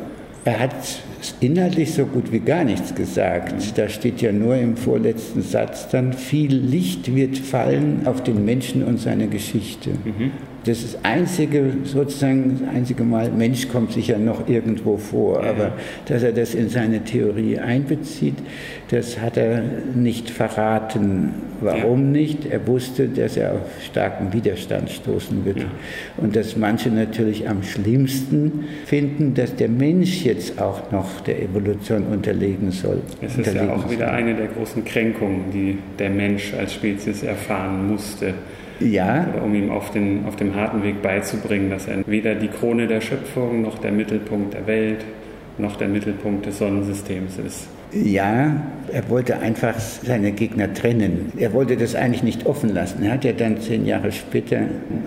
er 0.46 0.60
hat 0.60 0.74
inhaltlich 1.42 1.94
so 1.94 2.06
gut 2.06 2.32
wie 2.32 2.40
gar 2.40 2.64
nichts 2.64 2.96
gesagt. 2.96 3.54
Mhm. 3.54 3.76
Da 3.76 3.90
steht 3.90 4.22
ja 4.22 4.32
nur 4.32 4.56
im 4.56 4.78
vorletzten 4.78 5.42
Satz 5.42 5.90
dann, 5.90 6.14
viel 6.14 6.56
Licht 6.56 7.14
wird 7.14 7.38
fallen 7.38 8.04
auf 8.06 8.24
den 8.24 8.46
Menschen 8.46 8.84
und 8.84 9.00
seine 9.00 9.28
Geschichte. 9.28 9.92
Mhm. 9.92 10.32
Das 10.66 10.84
ist 10.84 11.00
einzige, 11.04 11.72
sozusagen 11.84 12.60
das 12.60 12.76
einzige 12.76 13.04
Mal, 13.04 13.32
Mensch 13.32 13.70
kommt 13.70 13.94
sicher 13.94 14.18
noch 14.18 14.48
irgendwo 14.48 14.98
vor, 14.98 15.44
aber 15.44 15.74
dass 16.06 16.24
er 16.24 16.34
das 16.34 16.54
in 16.54 16.70
seine 16.70 17.04
Theorie 17.04 17.58
einbezieht, 17.58 18.36
das 18.90 19.20
hat 19.20 19.38
er 19.38 19.64
nicht 19.96 20.30
verraten. 20.30 21.34
Warum 21.62 22.14
ja. 22.14 22.22
nicht? 22.22 22.46
Er 22.46 22.66
wusste, 22.68 23.08
dass 23.08 23.38
er 23.38 23.54
auf 23.54 23.84
starken 23.84 24.32
Widerstand 24.34 24.90
stoßen 24.90 25.46
wird. 25.46 25.60
Ja. 25.60 25.66
Und 26.18 26.36
dass 26.36 26.56
manche 26.56 26.90
natürlich 26.90 27.50
am 27.50 27.64
schlimmsten 27.64 28.66
finden, 28.86 29.34
dass 29.34 29.56
der 29.56 29.70
Mensch 29.70 30.24
jetzt 30.24 30.62
auch 30.62 30.92
noch 30.92 31.22
der 31.22 31.42
Evolution 31.42 32.04
unterlegen 32.08 32.72
soll. 32.72 33.02
Es 33.22 33.38
ist 33.38 33.54
ja 33.54 33.74
auch 33.74 33.90
wieder 33.90 34.12
eine 34.12 34.36
der 34.36 34.48
großen 34.48 34.86
Kränkungen, 34.86 35.52
die 35.54 35.78
der 35.98 36.10
Mensch 36.10 36.54
als 36.54 36.74
Spezies 36.74 37.24
erfahren 37.24 37.88
musste. 37.88 38.34
Ja. 38.80 39.28
Um 39.44 39.54
ihm 39.56 39.72
auf, 39.72 39.92
den, 39.92 40.26
auf 40.26 40.36
dem 40.36 40.56
harten 40.56 40.84
Weg 40.84 41.02
beizubringen, 41.02 41.70
dass 41.70 41.88
er 41.88 42.06
weder 42.08 42.36
die 42.36 42.48
Krone 42.48 42.88
der 42.88 43.02
Schöpfung 43.02 43.62
noch 43.62 43.80
der 43.80 43.92
Mittelpunkt 43.92 44.54
der 44.54 44.68
Welt 44.68 45.06
noch 45.60 45.76
der 45.76 45.90
Mittelpunkt 45.90 46.46
des 46.46 46.58
Sonnensystems 46.58 47.38
ist. 47.38 47.68
Ja, 47.92 48.56
er 48.92 49.10
wollte 49.10 49.40
einfach 49.40 49.80
seine 49.80 50.32
Gegner 50.32 50.74
trennen. 50.74 51.32
Er 51.38 51.54
wollte 51.54 51.76
das 51.78 51.96
eigentlich 51.96 52.24
nicht 52.24 52.46
offen 52.46 52.74
lassen. 52.74 53.04
Er 53.04 53.14
hat 53.14 53.24
ja 53.24 53.34
dann 53.34 53.60
zehn 53.60 53.86
Jahre 53.86 54.12
später 54.12 54.58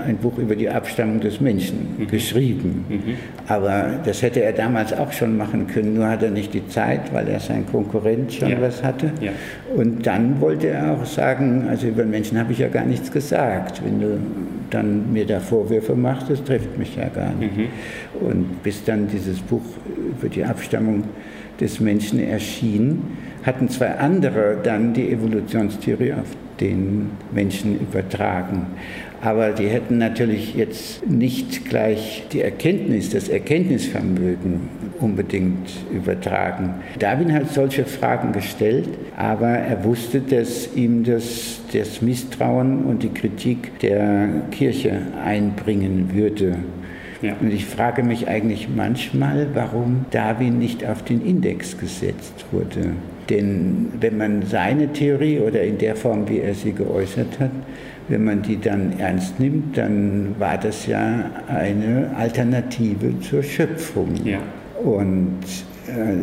ein 0.06 0.16
Buch 0.16 0.38
über 0.38 0.56
die 0.56 0.68
Abstammung 0.68 1.20
des 1.20 1.40
Menschen 1.40 1.96
mhm. 1.98 2.06
geschrieben. 2.08 2.84
Mhm. 2.88 3.14
Aber 3.48 4.00
das 4.04 4.22
hätte 4.22 4.42
er 4.42 4.52
damals 4.52 4.92
auch 4.92 5.12
schon 5.12 5.36
machen 5.36 5.66
können, 5.66 5.94
nur 5.94 6.08
hat 6.08 6.22
er 6.22 6.30
nicht 6.30 6.54
die 6.54 6.66
Zeit, 6.68 7.12
weil 7.12 7.28
er 7.28 7.40
sein 7.40 7.66
Konkurrent 7.66 8.32
schon 8.32 8.50
ja. 8.50 8.60
was 8.60 8.82
hatte. 8.82 9.12
Ja. 9.20 9.32
Und 9.74 10.06
dann 10.06 10.40
wollte 10.40 10.68
er 10.68 10.92
auch 10.92 11.04
sagen, 11.04 11.66
also 11.68 11.86
über 11.86 12.04
Menschen 12.04 12.38
habe 12.38 12.52
ich 12.52 12.58
ja 12.58 12.68
gar 12.68 12.84
nichts 12.84 13.10
gesagt. 13.10 13.82
Wenn 13.84 14.00
du 14.00 14.18
dann 14.70 15.12
mir 15.12 15.26
da 15.26 15.38
Vorwürfe 15.40 15.94
machst, 15.94 16.30
das 16.30 16.42
trifft 16.42 16.78
mich 16.78 16.96
ja 16.96 17.08
gar 17.08 17.32
nicht. 17.34 17.56
Mhm. 17.56 17.68
Und 18.20 18.62
bis 18.62 18.84
dann 18.84 19.06
dieses 19.08 19.40
Buch 19.40 19.62
über 20.18 20.28
die 20.28 20.44
Abstammung 20.44 21.04
des 21.62 21.80
Menschen 21.80 22.18
erschien, 22.18 23.02
hatten 23.44 23.68
zwei 23.68 23.92
andere 23.92 24.58
dann 24.62 24.92
die 24.92 25.10
Evolutionstheorie 25.10 26.12
auf 26.12 26.36
den 26.60 27.10
Menschen 27.32 27.80
übertragen. 27.80 28.66
Aber 29.20 29.50
die 29.50 29.68
hätten 29.68 29.98
natürlich 29.98 30.54
jetzt 30.56 31.06
nicht 31.08 31.68
gleich 31.68 32.24
die 32.32 32.40
Erkenntnis, 32.40 33.10
das 33.10 33.28
Erkenntnisvermögen 33.28 34.68
unbedingt 34.98 35.70
übertragen. 35.92 36.74
Darwin 36.98 37.32
hat 37.32 37.50
solche 37.50 37.84
Fragen 37.84 38.32
gestellt, 38.32 38.88
aber 39.16 39.48
er 39.48 39.84
wusste, 39.84 40.20
dass 40.20 40.74
ihm 40.74 41.04
das, 41.04 41.60
das 41.72 42.02
Misstrauen 42.02 42.84
und 42.84 43.04
die 43.04 43.10
Kritik 43.10 43.78
der 43.78 44.28
Kirche 44.50 45.02
einbringen 45.24 46.10
würde. 46.12 46.56
Ja. 47.22 47.36
Und 47.40 47.52
ich 47.52 47.64
frage 47.66 48.02
mich 48.02 48.28
eigentlich 48.28 48.68
manchmal, 48.74 49.46
warum 49.54 50.06
Darwin 50.10 50.58
nicht 50.58 50.84
auf 50.84 51.02
den 51.04 51.24
Index 51.24 51.78
gesetzt 51.78 52.44
wurde. 52.50 52.90
Denn 53.30 53.88
wenn 54.00 54.18
man 54.18 54.42
seine 54.42 54.92
Theorie 54.92 55.38
oder 55.38 55.62
in 55.62 55.78
der 55.78 55.94
Form, 55.94 56.28
wie 56.28 56.40
er 56.40 56.54
sie 56.54 56.72
geäußert 56.72 57.38
hat, 57.38 57.52
wenn 58.08 58.24
man 58.24 58.42
die 58.42 58.60
dann 58.60 58.98
ernst 58.98 59.38
nimmt, 59.38 59.78
dann 59.78 60.34
war 60.38 60.58
das 60.58 60.86
ja 60.86 61.30
eine 61.48 62.10
Alternative 62.16 63.20
zur 63.20 63.42
Schöpfung. 63.44 64.08
Ja. 64.24 64.40
Und 64.82 65.38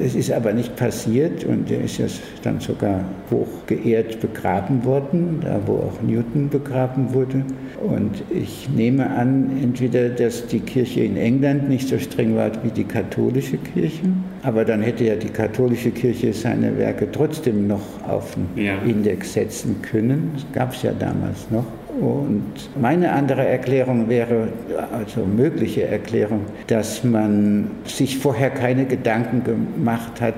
es 0.02 0.16
ist 0.16 0.32
aber 0.32 0.54
nicht 0.54 0.76
passiert 0.76 1.44
und 1.44 1.70
er 1.70 1.82
ist 1.82 1.98
ja 1.98 2.06
dann 2.44 2.60
sogar 2.60 3.04
hoch 3.30 3.48
geehrt 3.68 4.22
begraben 4.22 4.86
worden, 4.86 5.40
da 5.42 5.60
wo 5.66 5.74
auch 5.78 6.02
Newton 6.02 6.50
begraben 6.50 7.14
wurde. 7.14 7.44
Und 7.82 8.24
ich 8.30 8.70
nehme 8.70 9.10
an, 9.10 9.52
entweder, 9.62 10.10
dass 10.10 10.48
die 10.48 10.62
Kirche 10.62 11.02
in 11.02 11.18
England 11.18 11.68
nicht 11.68 11.90
so 11.90 12.00
streng 12.00 12.36
war 12.36 12.52
wie 12.64 12.70
die 12.70 12.86
katholische 12.86 13.58
Kirche, 13.58 14.04
aber 14.44 14.64
dann 14.64 14.82
hätte 14.82 15.04
ja 15.04 15.16
die 15.16 15.30
katholische 15.30 15.92
Kirche 15.92 16.32
seine 16.32 16.78
Werke 16.78 17.12
trotzdem 17.12 17.68
noch 17.68 17.82
auf 18.08 18.36
den 18.36 18.64
ja. 18.64 18.78
Index 18.84 19.34
setzen 19.34 19.82
können. 19.82 20.32
Das 20.36 20.46
gab 20.54 20.74
es 20.74 20.84
ja 20.84 20.92
damals 20.98 21.52
noch. 21.52 21.66
Und 22.00 22.54
meine 22.80 23.12
andere 23.12 23.46
Erklärung 23.46 24.08
wäre, 24.08 24.48
also 24.94 25.26
mögliche 25.26 25.86
Erklärung, 25.86 26.46
dass 26.68 27.04
man 27.04 27.72
sich 27.84 28.18
vorher 28.18 28.50
keine 28.50 28.86
Gedanken 28.86 29.44
gemacht 29.44 30.22
hat, 30.22 30.36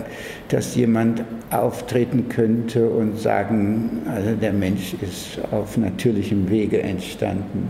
dass 0.50 0.76
jemand 0.76 1.24
auftreten 1.52 2.30
könnte 2.30 2.90
und 2.90 3.20
sagen, 3.20 4.02
also 4.10 4.32
der 4.42 4.54
Mensch 4.54 4.96
ist 5.02 5.40
auf 5.52 5.78
natürlichem 5.78 6.50
Wege 6.50 6.82
entstanden. 6.82 7.68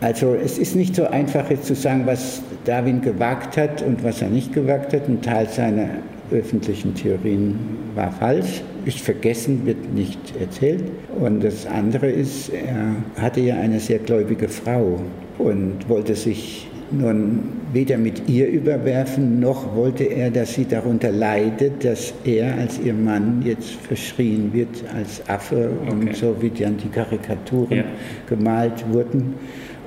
Also 0.00 0.34
es 0.34 0.58
ist 0.58 0.76
nicht 0.76 0.94
so 0.94 1.06
einfach 1.08 1.50
jetzt 1.50 1.64
zu 1.64 1.74
sagen, 1.74 2.02
was 2.06 2.42
Darwin 2.66 3.00
gewagt 3.00 3.56
hat 3.56 3.82
und 3.82 4.04
was 4.04 4.22
er 4.22 4.28
nicht 4.28 4.52
gewagt 4.52 4.92
hat. 4.92 5.08
Ein 5.08 5.22
Teil 5.22 5.48
seiner 5.48 5.88
öffentlichen 6.32 6.94
Theorien 6.94 7.58
war 7.94 8.12
falsch, 8.12 8.62
ist 8.84 9.00
vergessen, 9.00 9.66
wird 9.66 9.92
nicht 9.94 10.18
erzählt. 10.40 10.84
Und 11.20 11.42
das 11.42 11.66
andere 11.66 12.10
ist, 12.10 12.50
er 12.50 12.96
hatte 13.20 13.40
ja 13.40 13.56
eine 13.56 13.80
sehr 13.80 13.98
gläubige 13.98 14.48
Frau 14.48 15.00
und 15.38 15.88
wollte 15.88 16.14
sich 16.14 16.68
nun 16.90 17.40
weder 17.72 17.98
mit 17.98 18.28
ihr 18.28 18.48
überwerfen, 18.48 19.40
noch 19.40 19.74
wollte 19.74 20.04
er, 20.04 20.30
dass 20.30 20.54
sie 20.54 20.64
darunter 20.64 21.12
leidet, 21.12 21.84
dass 21.84 22.14
er 22.24 22.56
als 22.56 22.78
ihr 22.80 22.94
Mann 22.94 23.42
jetzt 23.44 23.72
verschrien 23.72 24.52
wird 24.52 24.84
als 24.94 25.22
Affe 25.28 25.70
okay. 25.82 25.92
und 25.92 26.16
so 26.16 26.36
wie 26.40 26.50
dann 26.50 26.76
die 26.78 26.88
Karikaturen 26.88 27.76
ja. 27.76 27.84
gemalt 28.26 28.84
wurden. 28.90 29.34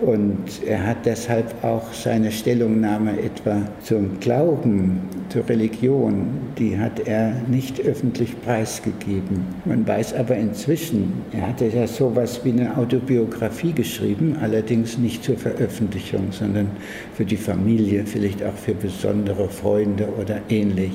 Und 0.01 0.63
er 0.65 0.87
hat 0.87 1.05
deshalb 1.05 1.63
auch 1.63 1.93
seine 1.93 2.31
Stellungnahme 2.31 3.21
etwa 3.21 3.61
zum 3.83 4.19
Glauben, 4.19 5.01
zur 5.29 5.47
Religion, 5.47 6.27
die 6.57 6.75
hat 6.77 7.07
er 7.07 7.35
nicht 7.47 7.79
öffentlich 7.79 8.41
preisgegeben. 8.41 9.45
Man 9.63 9.87
weiß 9.87 10.15
aber 10.15 10.35
inzwischen, 10.37 11.21
er 11.31 11.49
hatte 11.49 11.67
ja 11.67 11.85
sowas 11.85 12.41
wie 12.43 12.51
eine 12.51 12.75
Autobiografie 12.77 13.73
geschrieben, 13.73 14.37
allerdings 14.41 14.97
nicht 14.97 15.23
zur 15.23 15.37
Veröffentlichung, 15.37 16.31
sondern 16.31 16.71
für 17.13 17.25
die 17.25 17.37
Familie, 17.37 18.03
vielleicht 18.07 18.43
auch 18.43 18.55
für 18.55 18.73
besondere 18.73 19.49
Freunde 19.49 20.09
oder 20.19 20.39
ähnlich. 20.49 20.91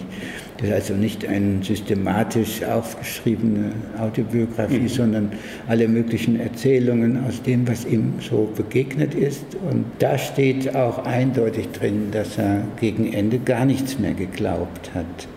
Das 0.58 0.68
ist 0.68 0.74
also 0.74 0.94
nicht 0.94 1.26
eine 1.26 1.62
systematisch 1.62 2.62
aufgeschriebene 2.62 3.72
Autobiografie, 3.98 4.78
mhm. 4.78 4.88
sondern 4.88 5.32
alle 5.68 5.86
möglichen 5.86 6.40
Erzählungen 6.40 7.24
aus 7.24 7.42
dem, 7.42 7.68
was 7.68 7.84
ihm 7.84 8.14
so 8.20 8.50
begegnet 8.56 9.14
ist. 9.14 9.44
Und 9.70 9.84
da 9.98 10.16
steht 10.16 10.74
auch 10.74 11.04
eindeutig 11.04 11.68
drin, 11.72 12.08
dass 12.10 12.38
er 12.38 12.62
gegen 12.80 13.12
Ende 13.12 13.38
gar 13.38 13.66
nichts 13.66 13.98
mehr 13.98 14.14
geglaubt 14.14 14.92
hat. 14.94 15.28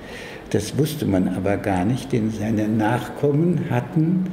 Das 0.52 0.78
wusste 0.78 1.06
man 1.06 1.28
aber 1.28 1.58
gar 1.58 1.86
nicht, 1.86 2.12
denn 2.12 2.32
seine 2.32 2.68
Nachkommen 2.68 3.66
hatten 3.70 4.28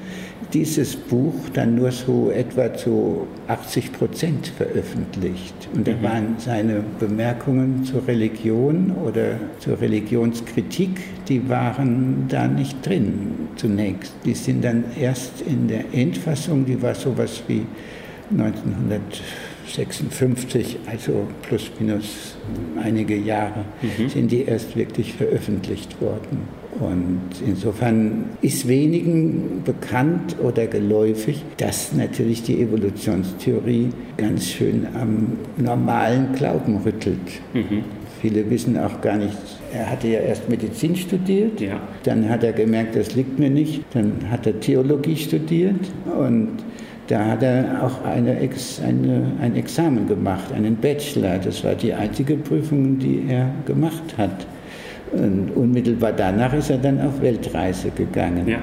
dieses 0.53 0.97
Buch 0.97 1.35
dann 1.53 1.75
nur 1.75 1.91
so 1.91 2.31
etwa 2.31 2.73
zu 2.75 3.27
80 3.49 3.93
Prozent 3.93 4.47
veröffentlicht. 4.49 5.55
Und 5.75 5.87
da 5.87 5.93
mhm. 5.93 6.03
waren 6.03 6.35
seine 6.39 6.83
Bemerkungen 6.99 7.85
zur 7.85 8.07
Religion 8.07 8.93
oder 9.05 9.39
zur 9.59 9.81
Religionskritik, 9.81 10.91
die 11.29 11.49
waren 11.49 12.27
da 12.29 12.47
nicht 12.47 12.87
drin 12.87 13.49
zunächst. 13.57 14.15
Die 14.25 14.35
sind 14.35 14.65
dann 14.65 14.85
erst 14.99 15.43
in 15.43 15.69
der 15.69 15.93
Endfassung, 15.93 16.65
die 16.65 16.81
war 16.81 16.95
sowas 16.95 17.43
wie 17.49 17.67
1956, 18.31 20.79
also 20.91 21.27
plus 21.43 21.71
minus 21.79 22.39
einige 22.83 23.15
Jahre, 23.17 23.67
mhm. 23.83 24.09
sind 24.09 24.33
die 24.33 24.45
erst 24.45 24.75
wirklich 24.77 25.13
veröffentlicht 25.15 26.01
worden. 26.01 26.49
Und 26.81 27.21
insofern 27.47 28.25
ist 28.43 28.69
wenigen 28.69 29.63
bekannt 29.65 30.37
oder 30.43 30.67
geläufig, 30.67 31.43
dass 31.57 31.95
natürlich 31.95 32.43
die 32.43 32.61
Evolutionstheorie 32.61 33.89
ganz 34.19 34.47
schön 34.47 34.87
am 34.95 35.39
normalen 35.57 36.35
Glauben 36.35 36.83
rüttelt. 36.85 37.19
Mhm. 37.55 37.85
Viele 38.21 38.51
wissen 38.51 38.79
auch 38.79 39.01
gar 39.01 39.17
nicht, 39.17 39.37
er 39.73 39.91
hatte 39.91 40.09
ja 40.09 40.21
erst 40.21 40.49
Medizin 40.49 40.97
studiert, 40.97 41.61
ja. 41.61 41.81
dann 42.03 42.29
hat 42.29 42.45
er 42.45 42.53
gemerkt, 42.53 42.97
das 42.97 43.15
liegt 43.15 43.39
mir 43.39 43.51
nicht, 43.51 43.83
dann 43.93 44.31
hat 44.31 44.47
er 44.47 44.59
Theologie 44.59 45.17
studiert 45.17 45.81
und 46.19 46.51
da 47.07 47.25
hat 47.25 47.43
er 47.43 47.83
auch 47.85 48.05
eine 48.05 48.41
Ex, 48.41 48.81
eine, 48.81 49.33
ein 49.41 49.55
Examen 49.55 50.09
gemacht, 50.09 50.53
einen 50.53 50.77
Bachelor. 50.77 51.39
Das 51.39 51.63
war 51.63 51.75
die 51.75 51.93
einzige 51.93 52.37
Prüfung, 52.37 52.99
die 52.99 53.25
er 53.29 53.51
gemacht 53.65 54.17
hat. 54.19 54.47
Und 55.13 55.51
unmittelbar 55.55 56.13
danach 56.13 56.53
ist 56.53 56.71
er 56.71 56.79
dann 56.79 57.01
auf 57.01 57.21
Weltreise 57.21 57.91
gegangen. 57.91 58.49
Ja. 58.49 58.59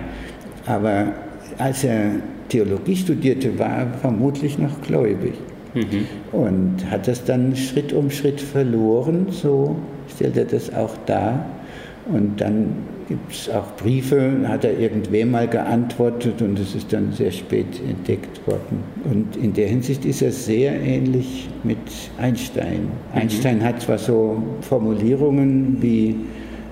Aber 0.66 1.14
als 1.58 1.84
er 1.84 2.12
Theologie 2.50 2.96
studierte, 2.96 3.58
war 3.58 3.78
er 3.78 3.88
vermutlich 4.02 4.60
noch 4.60 4.82
gläubig. 4.82 5.34
Mhm. 5.74 6.06
Und 6.32 6.92
hat 6.92 7.08
das 7.08 7.24
dann 7.24 7.56
Schritt 7.56 7.94
um 7.94 8.12
Schritt 8.12 8.42
verloren, 8.42 9.28
so 9.32 9.78
stellt 10.14 10.38
er 10.38 10.46
das 10.46 10.74
auch 10.74 10.96
dar. 11.06 11.46
Und 12.12 12.42
dann 12.42 12.76
gibt 13.08 13.32
es 13.32 13.50
auch 13.50 13.76
Briefe, 13.76 14.32
hat 14.48 14.64
er 14.66 14.78
irgendwem 14.78 15.32
mal 15.32 15.48
geantwortet 15.48 16.42
und 16.42 16.60
es 16.60 16.76
ist 16.76 16.92
dann 16.94 17.12
sehr 17.12 17.32
spät 17.32 17.80
entdeckt 17.88 18.46
worden. 18.48 18.84
Und 19.04 19.36
in 19.36 19.54
der 19.54 19.68
Hinsicht 19.68 20.06
ist 20.06 20.22
er 20.22 20.32
sehr 20.32 20.74
ähnlich 20.80 21.50
mit 21.64 21.78
Einstein. 22.18 22.84
Mhm. 22.84 23.22
Einstein 23.22 23.64
hat 23.64 23.82
zwar 23.82 23.98
so 23.98 24.42
Formulierungen 24.62 25.78
wie 25.82 26.16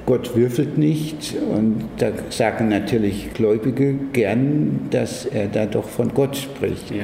Gott 0.06 0.36
würfelt 0.36 0.78
nicht 0.78 1.36
und 1.56 1.84
da 1.98 2.12
sagen 2.30 2.70
natürlich 2.70 3.34
Gläubige 3.34 3.96
gern, 4.14 4.88
dass 4.90 5.26
er 5.26 5.48
da 5.48 5.66
doch 5.66 5.88
von 5.88 6.14
Gott 6.14 6.36
spricht. 6.36 6.92
Ja. 6.92 7.04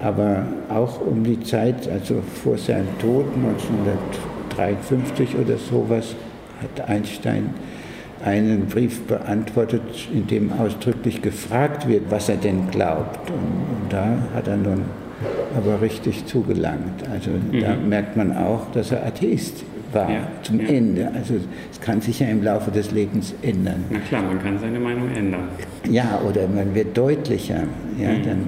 Aber 0.00 0.46
auch 0.68 1.00
um 1.00 1.22
die 1.22 1.40
Zeit, 1.40 1.88
also 1.88 2.20
vor 2.42 2.58
seinem 2.58 2.88
Tod 2.98 3.26
1953 4.56 5.36
oder 5.36 5.56
sowas, 5.56 6.16
hat 6.60 6.88
Einstein 6.88 7.50
einen 8.24 8.66
Brief 8.66 9.02
beantwortet, 9.02 9.82
in 10.12 10.26
dem 10.26 10.52
ausdrücklich 10.52 11.20
gefragt 11.20 11.86
wird, 11.88 12.10
was 12.10 12.28
er 12.28 12.36
denn 12.36 12.70
glaubt. 12.70 13.30
Und, 13.30 13.36
und 13.36 13.92
da 13.92 14.16
hat 14.34 14.48
er 14.48 14.56
nun 14.56 14.82
aber 15.56 15.80
richtig 15.80 16.26
zugelangt. 16.26 17.08
Also 17.10 17.30
mhm. 17.30 17.60
da 17.60 17.74
merkt 17.76 18.16
man 18.16 18.36
auch, 18.36 18.70
dass 18.72 18.90
er 18.90 19.06
Atheist 19.06 19.64
war 19.92 20.10
ja, 20.10 20.26
zum 20.42 20.60
ja. 20.60 20.68
Ende. 20.68 21.10
Also 21.14 21.34
es 21.70 21.80
kann 21.80 22.00
sich 22.00 22.20
ja 22.20 22.26
im 22.28 22.42
Laufe 22.42 22.70
des 22.70 22.90
Lebens 22.90 23.34
ändern. 23.42 23.84
Na 23.90 24.00
klar, 24.00 24.22
man 24.22 24.42
kann 24.42 24.58
seine 24.58 24.80
Meinung 24.80 25.10
ändern. 25.14 25.48
Ja, 25.88 26.20
oder 26.28 26.48
man 26.48 26.74
wird 26.74 26.96
deutlicher. 26.96 27.62
Ja, 27.98 28.10
mhm. 28.10 28.22
dann 28.24 28.38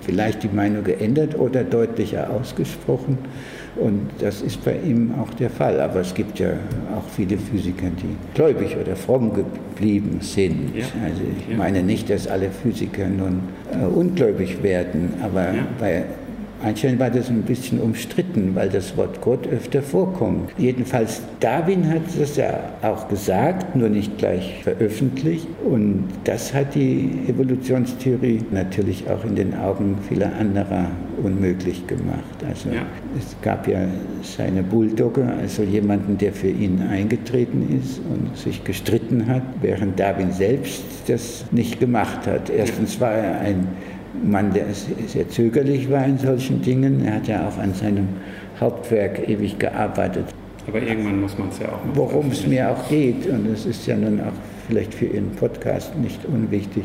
vielleicht 0.00 0.42
die 0.42 0.48
Meinung 0.48 0.84
geändert 0.84 1.38
oder 1.38 1.64
deutlicher 1.64 2.30
ausgesprochen. 2.30 3.18
Und 3.76 4.08
das 4.20 4.40
ist 4.40 4.64
bei 4.64 4.76
ihm 4.84 5.14
auch 5.20 5.32
der 5.34 5.50
Fall. 5.50 5.80
Aber 5.80 6.00
es 6.00 6.14
gibt 6.14 6.38
ja 6.38 6.50
auch 6.96 7.08
viele 7.14 7.36
Physiker, 7.38 7.88
die 7.90 8.16
gläubig 8.34 8.76
oder 8.80 8.94
fromm 8.94 9.32
geblieben 9.34 10.18
sind. 10.20 10.76
Ja. 10.76 10.84
Also 11.04 11.22
ich 11.48 11.56
meine 11.56 11.82
nicht, 11.82 12.08
dass 12.08 12.28
alle 12.28 12.50
Physiker 12.50 13.08
nun 13.08 13.40
äh, 13.72 13.84
ungläubig 13.84 14.62
werden, 14.62 15.14
aber 15.22 15.42
ja. 15.42 15.66
bei 15.80 16.04
Einstein 16.64 16.98
war 16.98 17.10
das 17.10 17.28
ein 17.28 17.42
bisschen 17.42 17.78
umstritten, 17.80 18.54
weil 18.54 18.70
das 18.70 18.96
Wort 18.96 19.20
Gott 19.20 19.46
öfter 19.46 19.82
vorkommt. 19.82 20.50
Jedenfalls 20.56 21.22
Darwin 21.40 21.88
hat 21.90 22.02
das 22.18 22.36
ja 22.36 22.58
auch 22.82 23.08
gesagt, 23.08 23.76
nur 23.76 23.90
nicht 23.90 24.16
gleich 24.18 24.62
veröffentlicht. 24.62 25.46
Und 25.64 26.08
das 26.24 26.54
hat 26.54 26.74
die 26.74 27.10
Evolutionstheorie 27.28 28.40
natürlich 28.50 29.08
auch 29.08 29.24
in 29.24 29.36
den 29.36 29.54
Augen 29.54 29.98
vieler 30.08 30.32
anderer 30.38 30.90
unmöglich 31.22 31.86
gemacht. 31.86 32.44
Also 32.48 32.70
ja. 32.70 32.82
es 33.18 33.36
gab 33.42 33.68
ja 33.68 33.86
seine 34.22 34.62
Bulldogge, 34.62 35.24
also 35.40 35.62
jemanden, 35.62 36.18
der 36.18 36.32
für 36.32 36.48
ihn 36.48 36.80
eingetreten 36.80 37.78
ist 37.78 38.00
und 38.10 38.36
sich 38.36 38.64
gestritten 38.64 39.26
hat, 39.26 39.42
während 39.60 40.00
Darwin 40.00 40.32
selbst 40.32 40.82
das 41.06 41.44
nicht 41.50 41.78
gemacht 41.78 42.26
hat. 42.26 42.50
Erstens 42.50 43.00
war 43.00 43.12
er 43.12 43.40
ein 43.40 43.68
Mann, 44.22 44.52
der 44.52 44.66
sehr 45.06 45.28
zögerlich 45.28 45.90
war 45.90 46.04
in 46.04 46.18
solchen 46.18 46.62
Dingen. 46.62 47.04
Er 47.04 47.16
hat 47.16 47.28
ja 47.28 47.48
auch 47.48 47.58
an 47.58 47.74
seinem 47.74 48.08
Hauptwerk 48.60 49.28
ewig 49.28 49.58
gearbeitet. 49.58 50.26
Aber 50.66 50.80
irgendwann 50.80 51.20
muss 51.20 51.36
man 51.36 51.48
es 51.48 51.58
ja 51.58 51.66
auch 51.66 51.84
machen. 51.84 51.90
Worum 51.94 52.30
es 52.30 52.46
mir 52.46 52.70
auch 52.70 52.88
geht, 52.88 53.26
und 53.26 53.46
es 53.52 53.66
ist 53.66 53.86
ja 53.86 53.96
nun 53.96 54.20
auch 54.20 54.32
vielleicht 54.68 54.94
für 54.94 55.06
Ihren 55.06 55.30
Podcast 55.32 55.96
nicht 55.98 56.24
unwichtig, 56.24 56.84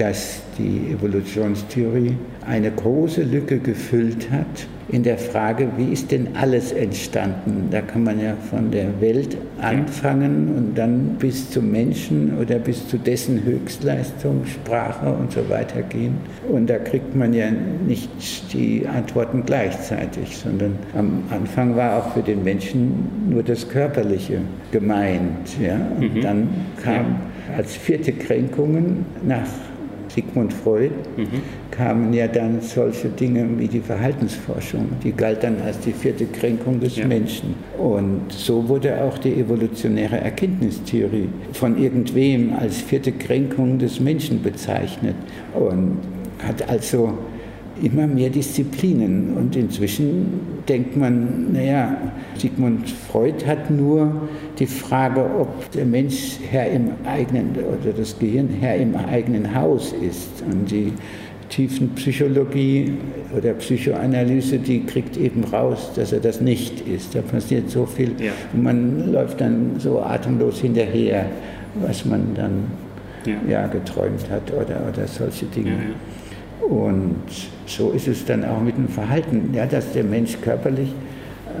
dass 0.00 0.40
die 0.56 0.94
Evolutionstheorie 0.94 2.16
eine 2.46 2.70
große 2.70 3.22
Lücke 3.22 3.58
gefüllt 3.58 4.30
hat 4.30 4.66
in 4.88 5.02
der 5.02 5.18
Frage, 5.18 5.68
wie 5.76 5.92
ist 5.92 6.10
denn 6.10 6.28
alles 6.34 6.72
entstanden? 6.72 7.68
Da 7.70 7.82
kann 7.82 8.04
man 8.04 8.18
ja 8.18 8.34
von 8.48 8.70
der 8.70 8.88
Welt 9.00 9.36
anfangen 9.60 10.54
und 10.56 10.76
dann 10.76 11.16
bis 11.18 11.50
zum 11.50 11.70
Menschen 11.70 12.38
oder 12.38 12.58
bis 12.58 12.88
zu 12.88 12.96
dessen 12.96 13.44
Höchstleistung, 13.44 14.46
Sprache 14.46 15.12
und 15.12 15.30
so 15.32 15.48
weiter 15.50 15.82
gehen. 15.82 16.14
Und 16.48 16.70
da 16.70 16.78
kriegt 16.78 17.14
man 17.14 17.34
ja 17.34 17.50
nicht 17.86 18.10
die 18.54 18.86
Antworten 18.86 19.44
gleichzeitig, 19.44 20.36
sondern 20.36 20.78
am 20.96 21.22
Anfang 21.30 21.76
war 21.76 21.98
auch 21.98 22.14
für 22.14 22.22
den 22.22 22.42
Menschen 22.42 23.28
nur 23.28 23.42
das 23.42 23.68
Körperliche 23.68 24.40
gemeint. 24.72 25.60
Ja? 25.62 25.76
Und 25.98 26.16
mhm. 26.16 26.20
dann 26.22 26.48
kam 26.82 27.16
als 27.56 27.76
vierte 27.76 28.12
Kränkungen 28.12 29.04
nach 29.22 29.46
Sigmund 30.14 30.52
Freud, 30.52 30.92
mhm. 31.16 31.26
kamen 31.70 32.12
ja 32.12 32.26
dann 32.26 32.60
solche 32.60 33.08
Dinge 33.08 33.46
wie 33.58 33.68
die 33.68 33.80
Verhaltensforschung. 33.80 34.88
Die 35.02 35.12
galt 35.12 35.42
dann 35.42 35.56
als 35.64 35.78
die 35.80 35.92
vierte 35.92 36.26
Kränkung 36.26 36.80
des 36.80 36.96
ja. 36.96 37.06
Menschen. 37.06 37.54
Und 37.78 38.32
so 38.32 38.68
wurde 38.68 39.02
auch 39.02 39.18
die 39.18 39.34
evolutionäre 39.34 40.18
Erkenntnistheorie 40.18 41.28
von 41.52 41.78
irgendwem 41.78 42.54
als 42.54 42.80
vierte 42.80 43.12
Kränkung 43.12 43.78
des 43.78 44.00
Menschen 44.00 44.42
bezeichnet 44.42 45.16
und 45.54 45.98
hat 46.46 46.68
also 46.68 47.18
immer 47.82 48.06
mehr 48.06 48.30
Disziplinen. 48.30 49.34
Und 49.36 49.56
inzwischen 49.56 50.40
denkt 50.68 50.96
man, 50.96 51.52
naja, 51.52 51.96
Sigmund 52.36 52.88
Freud 52.88 53.44
hat 53.46 53.70
nur 53.70 54.28
die 54.58 54.66
Frage, 54.66 55.24
ob 55.38 55.70
der 55.72 55.86
Mensch 55.86 56.38
Herr 56.50 56.70
im 56.70 56.90
eigenen, 57.04 57.50
oder 57.56 57.92
das 57.96 58.18
Gehirn 58.18 58.48
Herr 58.60 58.76
im 58.76 58.94
eigenen 58.94 59.54
Haus 59.54 59.92
ist. 59.92 60.42
Und 60.50 60.70
die 60.70 60.92
Tiefenpsychologie 61.50 62.94
oder 63.36 63.52
Psychoanalyse, 63.54 64.58
die 64.58 64.84
kriegt 64.84 65.16
eben 65.16 65.44
raus, 65.44 65.90
dass 65.96 66.12
er 66.12 66.20
das 66.20 66.40
nicht 66.40 66.86
ist. 66.86 67.14
Da 67.14 67.22
passiert 67.22 67.70
so 67.70 67.86
viel. 67.86 68.12
Ja. 68.18 68.32
Und 68.52 68.62
man 68.62 69.12
läuft 69.12 69.40
dann 69.40 69.72
so 69.78 70.00
atemlos 70.00 70.60
hinterher, 70.60 71.26
was 71.74 72.04
man 72.04 72.34
dann 72.34 72.64
ja. 73.26 73.34
ja 73.48 73.66
geträumt 73.66 74.30
hat 74.30 74.52
oder, 74.52 74.88
oder 74.88 75.06
solche 75.06 75.46
Dinge. 75.46 75.70
Ja, 75.70 75.76
Und 76.68 77.24
so 77.66 77.90
ist 77.90 78.08
es 78.08 78.24
dann 78.24 78.44
auch 78.44 78.60
mit 78.60 78.76
dem 78.76 78.88
Verhalten, 78.88 79.50
ja, 79.54 79.66
dass 79.66 79.92
der 79.92 80.04
Mensch 80.04 80.36
körperlich 80.42 80.90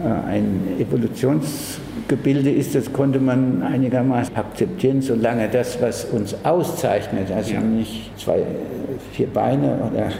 äh, 0.04 0.28
ein 0.28 0.60
Evolutionsgebilde 0.78 2.50
ist, 2.50 2.74
das 2.74 2.92
konnte 2.92 3.18
man 3.18 3.62
einigermaßen 3.62 4.34
akzeptieren, 4.36 5.02
solange 5.02 5.48
das, 5.48 5.80
was 5.80 6.04
uns 6.04 6.36
auszeichnet, 6.44 7.30
also 7.34 7.54
ja. 7.54 7.60
nicht 7.60 8.10
zwei, 8.18 8.42
vier 9.12 9.26
Beine 9.26 9.78
oder 9.90 10.10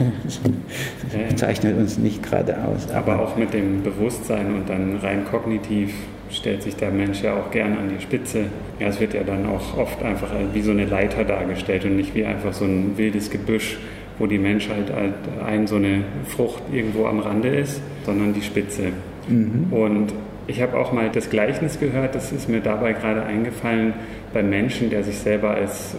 zeichnet 1.35 1.77
uns 1.77 1.97
nicht 1.97 2.23
gerade 2.23 2.55
aus. 2.65 2.89
Aber, 2.93 3.13
aber 3.13 3.23
auch 3.23 3.37
mit 3.37 3.53
dem 3.53 3.83
Bewusstsein 3.83 4.53
und 4.55 4.69
dann 4.69 4.97
rein 4.97 5.25
kognitiv 5.29 5.93
stellt 6.29 6.63
sich 6.63 6.75
der 6.75 6.91
Mensch 6.91 7.21
ja 7.23 7.35
auch 7.35 7.51
gern 7.51 7.77
an 7.77 7.89
die 7.89 8.01
Spitze. 8.01 8.45
Ja, 8.79 8.87
es 8.87 8.99
wird 8.99 9.13
ja 9.13 9.23
dann 9.23 9.45
auch 9.45 9.77
oft 9.77 10.01
einfach 10.03 10.29
wie 10.53 10.61
so 10.61 10.71
eine 10.71 10.85
Leiter 10.85 11.23
dargestellt 11.23 11.85
und 11.85 11.97
nicht 11.97 12.15
wie 12.15 12.25
einfach 12.25 12.53
so 12.53 12.65
ein 12.65 12.97
wildes 12.97 13.29
Gebüsch, 13.29 13.77
wo 14.21 14.27
die 14.27 14.37
Menschheit 14.37 14.93
halt 14.93 15.15
ein 15.43 15.65
so 15.65 15.77
eine 15.77 16.03
Frucht 16.25 16.61
irgendwo 16.71 17.07
am 17.07 17.19
Rande 17.19 17.49
ist, 17.49 17.81
sondern 18.05 18.33
die 18.33 18.43
Spitze. 18.43 18.91
Mhm. 19.27 19.73
Und 19.73 20.13
ich 20.45 20.61
habe 20.61 20.77
auch 20.77 20.91
mal 20.91 21.09
das 21.11 21.31
Gleichnis 21.31 21.79
gehört, 21.79 22.13
das 22.13 22.31
ist 22.31 22.47
mir 22.47 22.61
dabei 22.61 22.93
gerade 22.93 23.23
eingefallen, 23.23 23.93
beim 24.31 24.49
Menschen, 24.49 24.91
der 24.91 25.03
sich 25.03 25.17
selber 25.17 25.51
als 25.51 25.95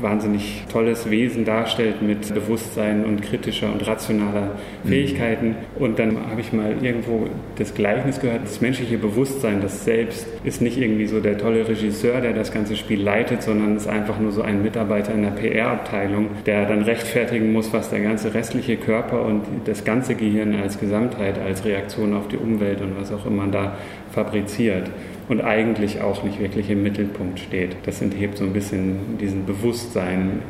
wahnsinnig 0.00 0.64
tolles 0.70 1.10
Wesen 1.10 1.44
darstellt 1.44 2.02
mit 2.02 2.32
Bewusstsein 2.34 3.04
und 3.04 3.22
kritischer 3.22 3.72
und 3.72 3.86
rationaler 3.86 4.56
mhm. 4.84 4.88
Fähigkeiten. 4.88 5.54
Und 5.78 5.98
dann 5.98 6.16
habe 6.30 6.40
ich 6.40 6.52
mal 6.52 6.74
irgendwo 6.82 7.26
das 7.56 7.74
Gleichnis 7.74 8.20
gehört, 8.20 8.44
das 8.44 8.60
menschliche 8.60 8.98
Bewusstsein, 8.98 9.60
das 9.60 9.84
Selbst, 9.84 10.26
ist 10.44 10.62
nicht 10.62 10.78
irgendwie 10.78 11.06
so 11.06 11.20
der 11.20 11.38
tolle 11.38 11.66
Regisseur, 11.68 12.20
der 12.20 12.32
das 12.32 12.52
ganze 12.52 12.76
Spiel 12.76 13.02
leitet, 13.02 13.42
sondern 13.42 13.76
ist 13.76 13.88
einfach 13.88 14.18
nur 14.18 14.32
so 14.32 14.42
ein 14.42 14.62
Mitarbeiter 14.62 15.12
in 15.14 15.22
der 15.22 15.30
PR-Abteilung, 15.30 16.28
der 16.46 16.66
dann 16.66 16.82
rechtfertigen 16.82 17.52
muss, 17.52 17.72
was 17.72 17.90
der 17.90 18.00
ganze 18.00 18.34
restliche 18.34 18.76
Körper 18.76 19.22
und 19.22 19.42
das 19.64 19.84
ganze 19.84 20.14
Gehirn 20.14 20.54
als 20.54 20.78
Gesamtheit, 20.78 21.38
als 21.38 21.64
Reaktion 21.64 22.14
auf 22.14 22.28
die 22.28 22.36
Umwelt 22.36 22.80
und 22.80 22.98
was 22.98 23.12
auch 23.12 23.26
immer 23.26 23.46
da 23.46 23.76
fabriziert 24.12 24.90
und 25.28 25.40
eigentlich 25.40 26.00
auch 26.00 26.22
nicht 26.22 26.40
wirklich 26.40 26.70
im 26.70 26.82
Mittelpunkt 26.82 27.38
steht. 27.40 27.76
Das 27.84 28.00
enthebt 28.00 28.38
so 28.38 28.44
ein 28.44 28.52
bisschen 28.52 29.18
diesen 29.20 29.44
Bewusstsein 29.44 30.40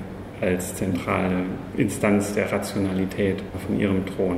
als 0.40 0.74
zentrale 0.74 1.44
Instanz 1.76 2.34
der 2.34 2.52
Rationalität 2.52 3.42
von 3.66 3.80
ihrem 3.80 4.04
Thron. 4.04 4.36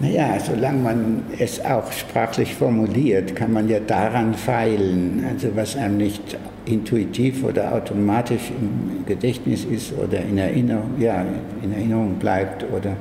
Naja, 0.00 0.38
solange 0.38 0.78
man 0.78 1.22
es 1.38 1.64
auch 1.64 1.90
sprachlich 1.90 2.54
formuliert, 2.54 3.34
kann 3.34 3.52
man 3.52 3.68
ja 3.68 3.80
daran 3.80 4.34
feilen. 4.34 5.24
Also 5.28 5.48
was 5.56 5.74
einem 5.74 5.96
nicht 5.96 6.38
intuitiv 6.66 7.42
oder 7.42 7.74
automatisch 7.74 8.52
im 8.60 9.04
Gedächtnis 9.06 9.64
ist 9.64 9.92
oder 9.98 10.20
in 10.20 10.38
Erinnerung, 10.38 10.90
ja, 11.00 11.24
in 11.62 11.72
Erinnerung 11.72 12.14
bleibt 12.14 12.64
oder 12.72 12.96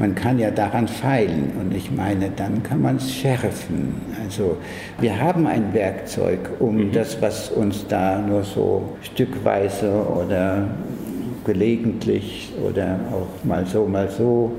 man 0.00 0.14
kann 0.14 0.38
ja 0.38 0.50
daran 0.50 0.88
feilen 0.88 1.52
und 1.60 1.74
ich 1.76 1.90
meine, 1.90 2.30
dann 2.34 2.62
kann 2.62 2.80
man 2.80 2.96
es 2.96 3.12
schärfen. 3.12 3.94
Also 4.24 4.56
wir 4.98 5.20
haben 5.20 5.46
ein 5.46 5.74
Werkzeug, 5.74 6.38
um 6.58 6.76
mhm. 6.76 6.92
das, 6.92 7.20
was 7.20 7.50
uns 7.50 7.86
da 7.86 8.18
nur 8.18 8.42
so 8.42 8.96
stückweise 9.02 9.90
oder 9.90 10.68
gelegentlich 11.44 12.50
oder 12.66 12.98
auch 13.12 13.44
mal 13.44 13.66
so, 13.66 13.84
mal 13.84 14.08
so 14.08 14.52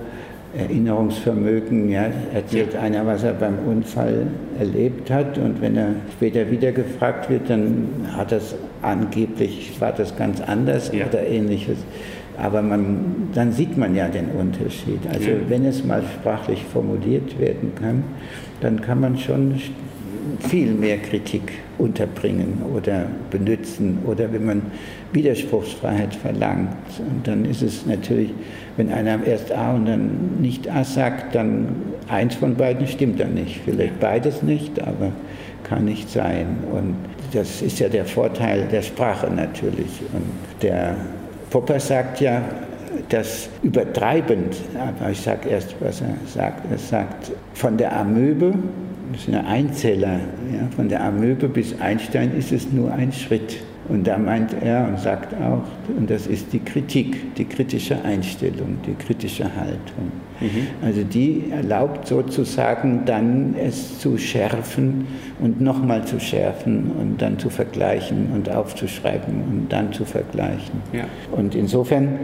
Erinnerungsvermögen. 0.56 1.90
Ja, 1.90 2.06
erzählt 2.36 2.76
einer, 2.76 3.08
was 3.08 3.24
er 3.24 3.34
beim 3.34 3.58
Unfall 3.68 4.28
erlebt 4.60 5.10
hat 5.10 5.40
und 5.40 5.60
wenn 5.60 5.76
er 5.76 5.88
später 6.12 6.52
wieder 6.52 6.72
gefragt 6.72 7.32
wird, 7.32 7.50
dann 7.50 7.88
hat 8.16 8.32
das 8.32 8.54
angeblich, 8.84 9.76
war 9.80 9.92
das 9.92 10.16
ganz 10.16 10.40
anders 10.40 10.92
ja. 10.94 11.08
oder 11.08 11.26
ähnliches. 11.26 11.80
Aber 12.42 12.64
man, 12.64 13.30
dann 13.36 13.52
sieht 13.52 13.78
man 13.78 13.96
ja 13.96 14.08
den 14.08 14.30
Unterschied. 14.30 15.00
Also 15.08 15.30
ja. 15.30 15.36
wenn 15.48 15.64
es 15.64 15.86
mal 15.86 16.04
sprachlich 16.20 16.64
formuliert 16.64 17.40
werden 17.40 17.74
kann, 17.76 18.04
dann 18.62 18.82
kann 18.82 19.00
man 19.00 19.18
schon 19.18 19.60
viel 20.40 20.74
mehr 20.74 20.98
Kritik 20.98 21.54
unterbringen 21.78 22.62
oder 22.76 23.06
benutzen 23.30 24.00
oder 24.06 24.32
wenn 24.34 24.46
man 24.46 24.62
Widerspruchsfreiheit 25.14 26.16
verlangt. 26.16 26.76
Und 27.00 27.28
dann 27.28 27.46
ist 27.46 27.62
es 27.62 27.86
natürlich, 27.86 28.32
wenn 28.76 28.92
einer 28.92 29.24
erst 29.26 29.52
A 29.52 29.76
und 29.76 29.86
dann 29.86 30.40
nicht 30.40 30.70
A 30.70 30.84
sagt, 30.84 31.36
dann 31.36 31.68
eins 32.08 32.36
von 32.36 32.56
beiden 32.56 32.88
stimmt 32.88 33.20
dann 33.20 33.36
nicht. 33.36 33.62
Vielleicht 33.66 34.00
beides 34.00 34.42
nicht, 34.42 34.82
aber 34.82 35.12
kann 35.64 35.86
nicht 35.86 36.10
sein. 36.10 36.48
Und 36.72 36.96
das 37.34 37.62
ist 37.62 37.80
ja 37.80 37.88
der 37.88 38.06
Vorteil 38.06 38.68
der 38.72 38.82
Sprache 38.82 39.30
natürlich. 39.32 40.02
Und 40.12 40.24
der 40.62 40.96
Popper 41.52 41.80
sagt 41.80 42.20
ja, 42.22 42.42
das 43.10 43.50
übertreibend, 43.62 44.56
aber 44.76 45.12
ich 45.12 45.22
sage 45.22 45.50
erst, 45.50 45.76
was 45.80 46.02
er 46.02 46.16
sagt. 46.26 46.72
Er 46.72 46.78
sagt, 46.78 47.32
von 47.54 47.78
der 47.78 47.96
Amöbe 47.96 48.54
das 49.12 49.26
sind 49.26 49.34
ja 49.34 49.42
Einzeller. 49.42 50.20
Ja, 50.54 50.68
von 50.76 50.88
der 50.88 51.04
Amöbe 51.04 51.48
bis 51.48 51.80
Einstein 51.80 52.36
ist 52.38 52.52
es 52.52 52.72
nur 52.72 52.92
ein 52.94 53.12
Schritt. 53.12 53.58
Und 53.90 54.08
da 54.08 54.18
meint 54.18 54.56
er 54.62 54.88
und 54.88 55.00
sagt 55.00 55.34
auch, 55.34 55.64
und 55.98 56.10
das 56.10 56.28
ist 56.28 56.54
die 56.54 56.60
Kritik, 56.60 57.36
die 57.36 57.46
kritische 57.46 58.02
Einstellung, 58.04 58.78
die 58.86 58.94
kritische 58.94 59.44
Haltung. 59.44 60.12
Mhm. 60.42 60.68
Also 60.86 61.04
die 61.04 61.46
erlaubt 61.52 62.08
sozusagen 62.08 63.04
dann 63.06 63.56
es 63.58 64.00
zu 64.00 64.18
schärfen 64.18 65.08
und 65.40 65.62
nochmal 65.62 66.06
zu 66.06 66.20
schärfen 66.20 66.92
und 67.00 67.22
dann 67.22 67.40
zu 67.40 67.50
vergleichen 67.50 68.30
und 68.34 68.50
aufzuschreiben 68.50 69.36
und 69.50 69.68
dann 69.70 69.94
zu 69.94 70.06
vergleichen. 70.06 70.82
Ja. 70.92 71.06
Und 71.32 71.56
insofern 71.56 72.20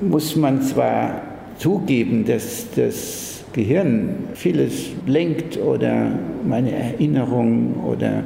muss 0.00 0.36
man 0.36 0.62
zwar 0.62 1.22
zugeben, 1.58 2.24
dass 2.24 2.66
das 2.74 3.44
Gehirn 3.52 4.10
vieles 4.34 4.90
lenkt 5.06 5.58
oder 5.58 6.12
meine 6.46 6.72
Erinnerung 6.72 7.84
oder 7.84 8.22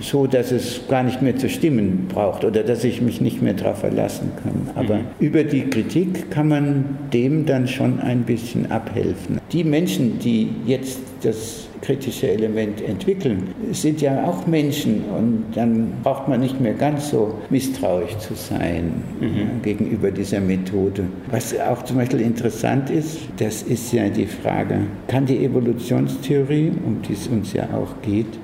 so, 0.00 0.26
dass 0.26 0.52
es 0.52 0.82
gar 0.88 1.02
nicht 1.02 1.22
mehr 1.22 1.36
zu 1.36 1.48
stimmen 1.48 2.06
braucht 2.08 2.44
oder 2.44 2.62
dass 2.62 2.84
ich 2.84 3.00
mich 3.00 3.20
nicht 3.20 3.42
mehr 3.42 3.54
darauf 3.54 3.78
verlassen 3.78 4.32
kann. 4.42 4.70
Aber 4.74 4.96
mhm. 4.96 5.04
über 5.20 5.44
die 5.44 5.62
Kritik 5.62 6.30
kann 6.30 6.48
man 6.48 6.84
dem 7.12 7.46
dann 7.46 7.68
schon 7.68 8.00
ein 8.00 8.22
bisschen 8.22 8.70
abhelfen. 8.70 9.40
Die 9.52 9.64
Menschen, 9.64 10.18
die 10.18 10.50
jetzt 10.66 11.00
das 11.22 11.68
kritische 11.84 12.30
Element 12.30 12.80
entwickeln, 12.80 13.48
sind 13.72 14.00
ja 14.00 14.24
auch 14.24 14.46
Menschen 14.46 15.04
und 15.16 15.44
dann 15.54 15.92
braucht 16.02 16.28
man 16.28 16.40
nicht 16.40 16.58
mehr 16.60 16.72
ganz 16.72 17.10
so 17.10 17.34
misstrauisch 17.50 18.16
zu 18.18 18.34
sein 18.34 18.92
mhm. 19.20 19.62
gegenüber 19.62 20.10
dieser 20.10 20.40
Methode. 20.40 21.04
Was 21.30 21.58
auch 21.60 21.82
zum 21.84 21.98
Beispiel 21.98 22.22
interessant 22.22 22.88
ist, 22.88 23.18
das 23.36 23.62
ist 23.62 23.92
ja 23.92 24.08
die 24.08 24.26
Frage, 24.26 24.78
kann 25.08 25.26
die 25.26 25.44
Evolutionstheorie, 25.44 26.72
um 26.86 27.02
die 27.02 27.12
es 27.12 27.28
uns 27.28 27.52
ja 27.52 27.64
auch 27.74 28.00
geht, 28.02 28.38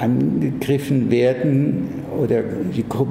angegriffen 0.00 1.10
werden 1.10 1.88
oder 2.18 2.42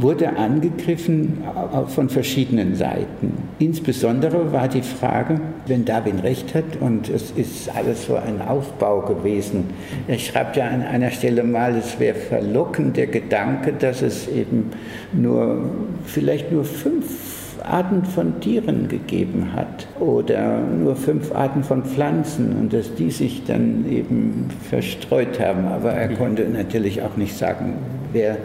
wurde 0.02 0.36
angegriffen 0.38 1.44
von 1.88 2.10
verschiedenen 2.10 2.76
Seiten. 2.76 3.34
Insbesondere 3.60 4.52
war 4.52 4.68
die 4.68 4.82
Frage, 4.82 5.40
wenn 5.68 5.86
Darwin 5.86 6.20
recht 6.20 6.56
hat 6.56 6.78
und 6.80 7.10
es 7.10 7.32
ist 7.32 7.70
alles 7.76 8.06
so 8.06 8.16
ein 8.16 8.42
Aufbau 8.42 9.02
gewesen. 9.02 9.66
Er 10.08 10.20
schreibt 10.20 10.58
ja 10.58 10.68
an 10.68 10.82
einer 10.82 11.12
Stelle 11.12 11.44
mal, 11.44 11.76
es 11.76 12.00
wäre 12.00 12.16
verlockend 12.16 12.98
der 12.98 13.08
Gedanke, 13.08 13.74
dass 13.74 14.02
es 14.02 14.28
eben 14.28 14.72
nur 15.14 15.70
vielleicht 16.06 16.52
nur 16.52 16.66
fünf 16.66 17.43
Arten 17.66 18.04
von 18.04 18.40
Tieren 18.40 18.88
gegeben 18.88 19.54
hat 19.54 19.88
oder 20.00 20.60
nur 20.60 20.96
fünf 20.96 21.34
Arten 21.34 21.64
von 21.64 21.84
Pflanzen 21.84 22.56
und 22.60 22.74
dass 22.74 22.94
die 22.96 23.12
sich 23.12 23.44
dann 23.46 23.86
eben 23.90 24.50
verstreut 24.70 25.40
haben. 25.40 25.68
Aber 25.68 25.92
er 25.92 26.10
mhm. 26.10 26.18
konnte 26.18 26.44
natürlich 26.44 27.02
auch 27.02 27.18
nicht 27.18 27.36
sagen, 27.38 27.76
wer 28.14 28.38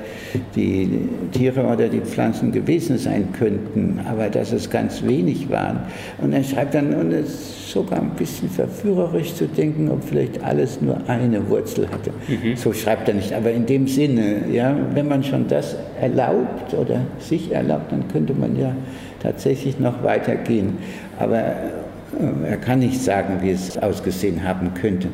die 0.57 1.09
Tiere 1.33 1.65
oder 1.67 1.89
die 1.89 2.01
Pflanzen 2.01 2.53
gewesen 2.53 2.99
sein 2.99 3.29
könnten, 3.33 4.01
aber 4.09 4.29
dass 4.29 4.53
es 4.53 4.71
ganz 4.71 5.03
wenig 5.05 5.51
waren. 5.51 5.81
Und 6.19 6.33
er 6.33 6.43
schreibt 6.43 6.75
dann, 6.75 6.95
und 6.95 7.13
es 7.13 7.29
ist 7.29 7.71
sogar 7.71 8.01
ein 8.01 8.11
bisschen 8.11 8.49
verführerisch 8.49 9.35
zu 9.35 9.47
denken, 9.47 9.91
ob 9.91 10.03
vielleicht 10.03 10.43
alles 10.43 10.81
nur 10.81 10.99
eine 11.07 11.49
Wurzel 11.49 11.89
hatte. 11.91 12.11
Mhm. 12.29 12.57
So 12.57 12.73
schreibt 12.73 13.09
er 13.09 13.15
nicht, 13.15 13.33
aber 13.33 13.51
in 13.51 13.67
dem 13.67 13.87
Sinne, 13.87 14.49
ja, 14.51 14.75
wenn 14.95 15.07
man 15.07 15.23
schon 15.23 15.47
das 15.49 15.77
erlaubt 16.01 16.75
oder 16.75 17.01
sich 17.19 17.53
erlaubt, 17.53 17.93
dann 17.93 18.09
könnte 18.09 18.33
man 18.33 18.59
ja 18.59 18.75
tatsächlich 19.21 19.79
noch 19.79 20.03
weitergehen. 20.03 20.79
Aber 21.19 21.39
äh, 21.39 22.51
er 22.51 22.57
kann 22.57 22.81
nicht 22.81 23.01
sagen, 23.01 23.39
wie 23.43 23.51
es 23.51 23.77
ausgesehen 23.79 24.43
haben 24.47 24.73
könnte. 24.75 25.09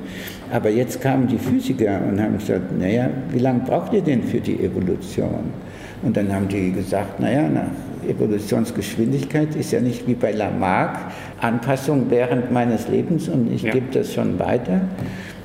Aber 0.52 0.70
jetzt 0.70 1.00
kamen 1.00 1.26
die 1.26 1.38
Physiker 1.38 2.00
und 2.08 2.20
haben 2.20 2.38
gesagt, 2.38 2.78
naja, 2.78 3.10
wie 3.30 3.38
lange 3.38 3.60
braucht 3.60 3.92
ihr 3.92 4.02
denn 4.02 4.22
für 4.22 4.40
die 4.40 4.62
Evolution? 4.62 5.52
Und 6.02 6.16
dann 6.16 6.32
haben 6.32 6.48
die 6.48 6.72
gesagt, 6.72 7.18
naja, 7.18 7.48
nach 7.48 7.70
Evolutionsgeschwindigkeit 8.08 9.54
ist 9.56 9.72
ja 9.72 9.80
nicht 9.80 10.06
wie 10.06 10.14
bei 10.14 10.32
Lamarck, 10.32 10.98
Anpassung 11.40 12.06
während 12.10 12.52
meines 12.52 12.88
Lebens 12.88 13.28
und 13.28 13.52
ich 13.52 13.62
ja. 13.62 13.72
gebe 13.72 13.86
das 13.92 14.12
schon 14.12 14.38
weiter, 14.38 14.82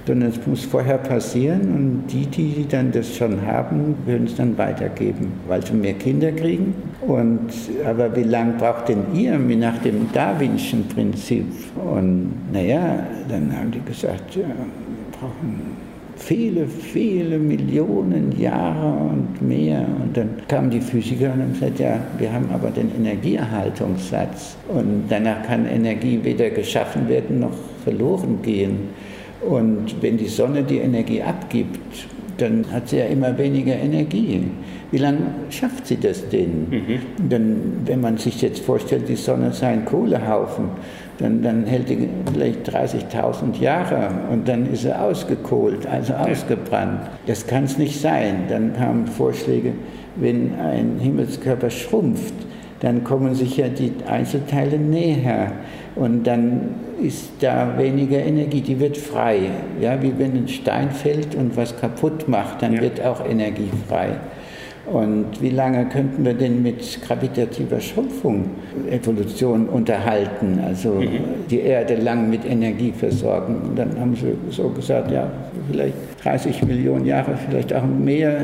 sondern 0.10 0.30
es 0.32 0.48
muss 0.48 0.66
vorher 0.66 0.98
passieren 0.98 1.62
und 1.62 2.04
die, 2.12 2.26
die 2.26 2.68
dann 2.68 2.92
das 2.92 3.16
schon 3.16 3.46
haben, 3.46 3.94
würden 4.08 4.26
es 4.26 4.36
dann 4.36 4.58
weitergeben, 4.58 5.34
weil 5.48 5.64
sie 5.64 5.74
mehr 5.74 5.94
Kinder 5.94 6.32
kriegen. 6.32 6.74
Und, 7.02 7.52
aber 7.86 8.16
wie 8.16 8.24
lange 8.24 8.54
braucht 8.54 8.90
denn 8.90 9.04
ihr 9.14 9.38
nach 9.38 9.78
dem 9.84 10.12
Darwinschen 10.12 10.88
Prinzip? 10.88 11.46
Und 11.76 12.32
naja, 12.52 13.06
dann 13.30 13.56
haben 13.56 13.70
die 13.70 13.82
gesagt, 13.82 14.36
ja, 14.36 14.48
wir 14.48 15.12
brauchen 15.12 15.78
viele, 16.16 16.66
viele 16.66 17.38
Millionen 17.38 18.34
Jahre 18.36 19.12
und 19.12 19.48
mehr. 19.48 19.86
Und 20.02 20.18
dann 20.18 20.30
kamen 20.48 20.72
die 20.72 20.82
Physiker 20.82 21.34
und 21.34 21.42
haben 21.44 21.54
gesagt, 21.54 21.80
ja, 21.80 22.00
wir 22.18 22.34
haben 22.34 22.50
aber 22.52 22.72
den 22.72 22.90
Energieerhaltungssatz 22.96 24.58
und 24.70 25.04
danach 25.08 25.44
kann 25.44 25.68
Energie 25.68 26.20
weder 26.24 26.50
geschaffen 26.50 27.08
werden 27.08 27.42
noch 27.42 27.54
verloren 27.84 28.40
gehen. 28.42 28.90
Und 29.42 30.02
wenn 30.02 30.18
die 30.18 30.28
Sonne 30.28 30.64
die 30.64 30.80
Energie 30.80 31.22
abgibt, 31.22 32.08
dann 32.38 32.66
hat 32.72 32.90
sie 32.90 32.98
ja 32.98 33.06
immer 33.06 33.38
weniger 33.38 33.76
Energie. 33.76 34.44
Wie 34.92 34.98
lange 34.98 35.20
schafft 35.50 35.86
sie 35.86 35.98
das 35.98 36.28
denn? 36.30 36.68
Mhm. 36.70 37.30
Denn 37.30 37.58
wenn 37.86 38.02
man 38.02 38.18
sich 38.18 38.42
jetzt 38.42 38.62
vorstellt, 38.62 39.08
die 39.08 39.16
Sonne 39.16 39.52
sei 39.54 39.68
ein 39.68 39.86
Kohlehaufen, 39.86 40.70
dann, 41.20 41.44
dann 41.44 41.66
hält 41.66 41.90
die 41.90 42.10
vielleicht 42.34 42.70
30.000 42.70 43.60
Jahre 43.60 44.10
und 44.32 44.48
dann 44.48 44.72
ist 44.72 44.86
er 44.86 45.04
ausgekohlt, 45.04 45.86
also 45.86 46.14
ausgebrannt. 46.14 47.02
Das 47.28 47.46
kann 47.46 47.66
es 47.66 47.78
nicht 47.78 48.00
sein. 48.00 48.46
Dann 48.48 48.74
kamen 48.74 49.06
Vorschläge, 49.06 49.74
wenn 50.16 50.56
ein 50.56 50.98
Himmelskörper 51.00 51.70
schrumpft, 51.70 52.34
dann 52.80 53.04
kommen 53.04 53.36
sich 53.36 53.58
ja 53.58 53.68
die 53.68 53.92
Einzelteile 54.08 54.78
näher 54.78 55.52
und 55.96 56.26
dann 56.26 56.76
ist 57.02 57.32
da 57.40 57.78
weniger 57.78 58.20
Energie, 58.20 58.62
die 58.62 58.80
wird 58.80 58.98
frei. 58.98 59.40
Ja, 59.82 60.02
wie 60.02 60.14
wenn 60.18 60.36
ein 60.36 60.48
Stein 60.48 60.92
fällt 60.92 61.36
und 61.36 61.56
was 61.58 61.78
kaputt 61.80 62.28
macht, 62.28 62.62
dann 62.62 62.74
ja. 62.74 62.82
wird 62.82 63.02
auch 63.02 63.26
Energie 63.26 63.70
frei. 63.88 64.10
Und 64.86 65.42
wie 65.42 65.52
lange 65.52 65.86
könnten 65.86 66.26
wir 66.26 66.34
denn 66.34 66.64
mit 66.64 67.00
gravitativer 67.04 67.80
Schrumpfung 67.80 68.46
Evolution 68.90 69.68
unterhalten, 69.68 70.60
also 70.66 70.94
mhm. 70.94 71.48
die 71.50 71.60
Erde 71.60 71.96
lang 71.96 72.30
mit 72.30 72.44
Energie 72.44 72.92
versorgen? 72.92 73.56
Und 73.70 73.78
dann 73.78 74.00
haben 74.00 74.16
sie 74.16 74.36
so 74.50 74.70
gesagt, 74.70 75.12
ja, 75.12 75.30
vielleicht 75.70 75.94
30 76.24 76.64
Millionen 76.64 77.06
Jahre, 77.06 77.38
vielleicht 77.48 77.74
auch 77.74 77.86
mehr, 77.86 78.38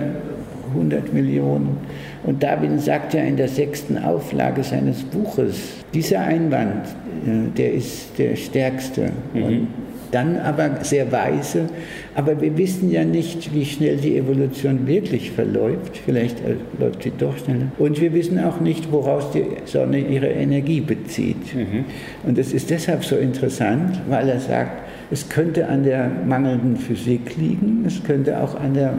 100 0.75 1.13
Millionen. 1.13 1.77
Und 2.23 2.43
Darwin 2.43 2.79
sagt 2.79 3.13
ja 3.13 3.23
in 3.23 3.37
der 3.37 3.47
sechsten 3.47 3.97
Auflage 3.97 4.63
seines 4.63 5.03
Buches, 5.03 5.57
dieser 5.93 6.21
Einwand, 6.21 6.85
äh, 7.25 7.55
der 7.57 7.73
ist 7.73 8.17
der 8.17 8.35
stärkste. 8.35 9.11
Mhm. 9.33 9.43
Und 9.43 9.67
dann 10.11 10.37
aber 10.37 10.83
sehr 10.83 11.11
weise. 11.11 11.67
Aber 12.15 12.39
wir 12.39 12.57
wissen 12.57 12.89
ja 12.89 13.03
nicht, 13.03 13.53
wie 13.53 13.65
schnell 13.65 13.97
die 13.97 14.17
Evolution 14.17 14.87
wirklich 14.87 15.31
verläuft. 15.31 15.97
Vielleicht 16.05 16.39
äh, 16.39 16.55
läuft 16.79 17.03
sie 17.03 17.11
doch 17.17 17.37
schneller. 17.37 17.67
Und 17.77 17.99
wir 17.99 18.13
wissen 18.13 18.39
auch 18.39 18.61
nicht, 18.61 18.91
woraus 18.91 19.31
die 19.31 19.43
Sonne 19.65 19.99
ihre 19.99 20.27
Energie 20.27 20.81
bezieht. 20.81 21.53
Mhm. 21.53 21.85
Und 22.23 22.37
das 22.37 22.53
ist 22.53 22.69
deshalb 22.69 23.03
so 23.03 23.17
interessant, 23.17 24.01
weil 24.07 24.29
er 24.29 24.39
sagt, 24.39 24.84
es 25.11 25.29
könnte 25.29 25.67
an 25.67 25.83
der 25.83 26.09
mangelnden 26.25 26.77
Physik 26.77 27.37
liegen, 27.37 27.83
es 27.85 28.03
könnte 28.03 28.39
auch 28.41 28.59
an 28.59 28.73
der 28.73 28.93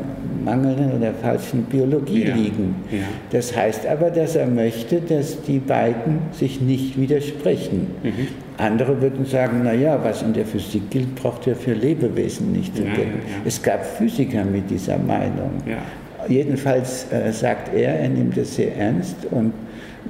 mangelnden 0.44 0.92
oder 0.92 1.12
falschen 1.12 1.64
Biologie 1.64 2.24
ja. 2.24 2.34
liegen. 2.34 2.76
Ja. 2.90 2.98
Das 3.32 3.56
heißt 3.56 3.86
aber, 3.86 4.10
dass 4.10 4.36
er 4.36 4.46
möchte, 4.46 5.00
dass 5.00 5.42
die 5.42 5.58
beiden 5.58 6.18
sich 6.32 6.60
nicht 6.60 7.00
widersprechen. 7.00 7.88
Mhm. 8.02 8.12
Andere 8.58 9.02
würden 9.02 9.26
sagen, 9.26 9.64
naja, 9.64 9.98
was 10.02 10.22
in 10.22 10.32
der 10.32 10.46
Physik 10.46 10.90
gilt, 10.90 11.14
braucht 11.16 11.46
ja 11.46 11.54
für 11.54 11.74
Lebewesen 11.74 12.52
nicht 12.52 12.76
zu 12.76 12.82
gelten. 12.82 13.20
Ja. 13.26 13.42
Es 13.44 13.62
gab 13.62 13.84
Physiker 13.84 14.44
mit 14.44 14.70
dieser 14.70 14.98
Meinung. 14.98 15.50
Jedenfalls 16.28 17.06
äh, 17.12 17.32
sagt 17.32 17.74
er, 17.74 18.00
er 18.00 18.08
nimmt 18.08 18.36
es 18.36 18.56
sehr 18.56 18.76
ernst 18.76 19.16
und 19.30 19.52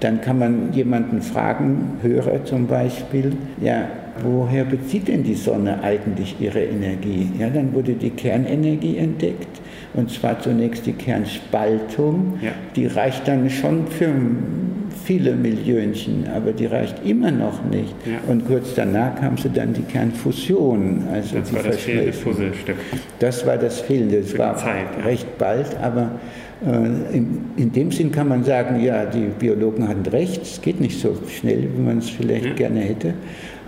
dann 0.01 0.21
kann 0.21 0.39
man 0.39 0.73
jemanden 0.73 1.23
fragen, 1.23 1.99
Hörer 2.03 2.45
zum 2.45 2.67
Beispiel, 2.67 3.33
ja, 3.61 3.89
woher 4.23 4.65
bezieht 4.65 5.09
denn 5.09 5.23
die 5.23 5.35
Sonne 5.35 5.83
eigentlich 5.83 6.37
ihre 6.41 6.63
Energie? 6.63 7.31
Ja, 7.39 7.51
dann 7.51 7.73
wurde 7.75 7.95
die 7.95 8.11
Kernenergie 8.11 8.97
entdeckt 8.97 9.61
und 9.95 10.11
zwar 10.11 10.39
zunächst 10.41 10.87
die 10.87 10.93
Kernspaltung, 10.93 12.39
ja. 12.43 12.53
die 12.75 12.87
reicht 12.87 13.27
dann 13.27 13.49
schon 13.49 13.87
für 13.87 14.13
viele 15.05 15.33
Millionchen, 15.37 16.25
aber 16.35 16.53
die 16.53 16.67
reicht 16.67 17.05
immer 17.05 17.31
noch 17.31 17.65
nicht. 17.65 17.95
Ja. 18.05 18.19
Und 18.31 18.47
kurz 18.47 18.75
danach 18.75 19.15
kam 19.21 19.39
sie 19.39 19.51
dann 19.51 19.73
die 19.73 19.83
Kernfusion, 19.83 21.05
also 21.13 21.39
das 21.39 21.55
war 21.55 21.63
das 21.63 21.77
fehlende 21.77 22.13
Puzzlestück. 22.13 22.77
Das 23.19 23.47
war 23.47 23.57
das 23.57 23.81
fehlende. 23.81 24.19
Es 24.19 24.37
war 24.37 24.57
Zeit, 24.57 24.87
ja. 24.99 25.05
recht 25.05 25.39
bald, 25.39 25.77
aber 25.81 26.11
äh, 26.65 27.17
in, 27.17 27.45
in, 27.57 27.73
dem 27.73 27.93
Sinn 27.93 28.11
kann 28.11 28.29
man 28.29 28.43
sagen, 28.43 28.83
ja, 28.83 29.05
die 29.05 29.29
Biologen 29.39 29.87
hatten 29.87 30.07
recht, 30.07 30.43
es 30.43 30.61
geht 30.61 30.81
nicht 30.81 30.99
so 30.99 31.17
schnell, 31.29 31.69
wie 31.75 31.83
man 31.83 31.99
es 31.99 32.11
vielleicht 32.11 32.57
gerne 32.57 32.81
hätte. 32.81 33.15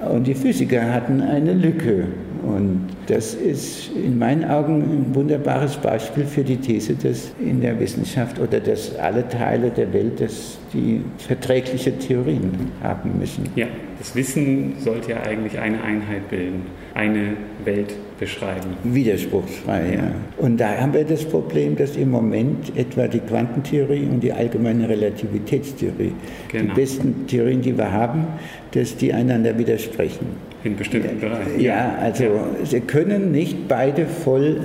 Und 0.07 0.27
die 0.27 0.35
Physiker 0.35 0.93
hatten 0.93 1.21
eine 1.21 1.53
Lücke. 1.53 2.07
Und 2.43 2.89
das 3.07 3.35
ist 3.35 3.91
in 3.95 4.19
meinen 4.19 4.45
Augen 4.45 4.83
ein 4.83 5.15
wunderbares 5.15 5.77
Beispiel 5.77 6.25
für 6.25 6.45
die 6.45 6.57
These, 6.57 6.95
dass 6.95 7.33
in 7.41 7.61
der 7.61 7.79
Wissenschaft 7.81 8.39
oder 8.39 8.61
dass 8.61 8.97
alle 8.97 9.29
Teile 9.29 9.71
der 9.71 9.93
Welt 9.93 10.21
dass 10.21 10.59
die 10.73 11.03
verträgliche 11.19 11.97
Theorien 11.99 12.71
haben 12.83 13.19
müssen. 13.19 13.45
Ja, 13.57 13.67
das 13.99 14.15
Wissen 14.15 14.75
sollte 14.79 15.11
ja 15.13 15.23
eigentlich 15.23 15.59
eine 15.59 15.83
Einheit 15.83 16.29
bilden, 16.29 16.67
eine 16.95 17.35
Welt 17.65 17.95
beschreiben. 18.19 18.77
Widerspruchsfrei, 18.85 19.95
ja. 19.95 20.13
Und 20.37 20.59
da 20.59 20.77
haben 20.77 20.93
wir 20.93 21.05
das 21.05 21.25
Problem, 21.25 21.77
dass 21.77 21.97
im 21.97 22.11
Moment 22.11 22.77
etwa 22.77 23.09
die 23.09 23.21
Quantentheorie 23.21 24.05
und 24.05 24.21
die 24.21 24.33
allgemeine 24.33 24.89
Relativitätstheorie, 24.89 26.13
genau. 26.49 26.75
die 26.75 26.81
besten 26.81 27.27
Theorien, 27.27 27.63
die 27.63 27.77
wir 27.77 27.91
haben, 27.91 28.27
dass 28.73 28.97
die 28.97 29.13
einander 29.13 29.59
widersprechen. 29.59 30.48
In 30.65 30.77
bestimmten 30.77 31.21
Bereichen. 31.21 31.61
Ja, 31.61 31.95
also 32.01 32.25
ja. 32.25 32.45
sie 32.65 32.81
können 32.81 33.31
nicht 33.31 33.69
beide 33.69 34.07
voll 34.07 34.61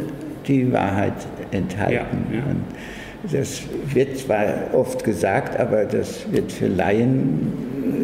die 0.47 0.71
Wahrheit 0.71 1.13
enthalten. 1.51 2.17
Ja, 2.31 2.37
ja. 2.37 2.43
Das 3.31 3.63
wird 3.93 4.17
zwar 4.17 4.73
oft 4.73 5.03
gesagt, 5.03 5.57
aber 5.59 5.85
das 5.85 6.31
wird 6.31 6.51
für 6.51 6.67
Laien 6.67 7.53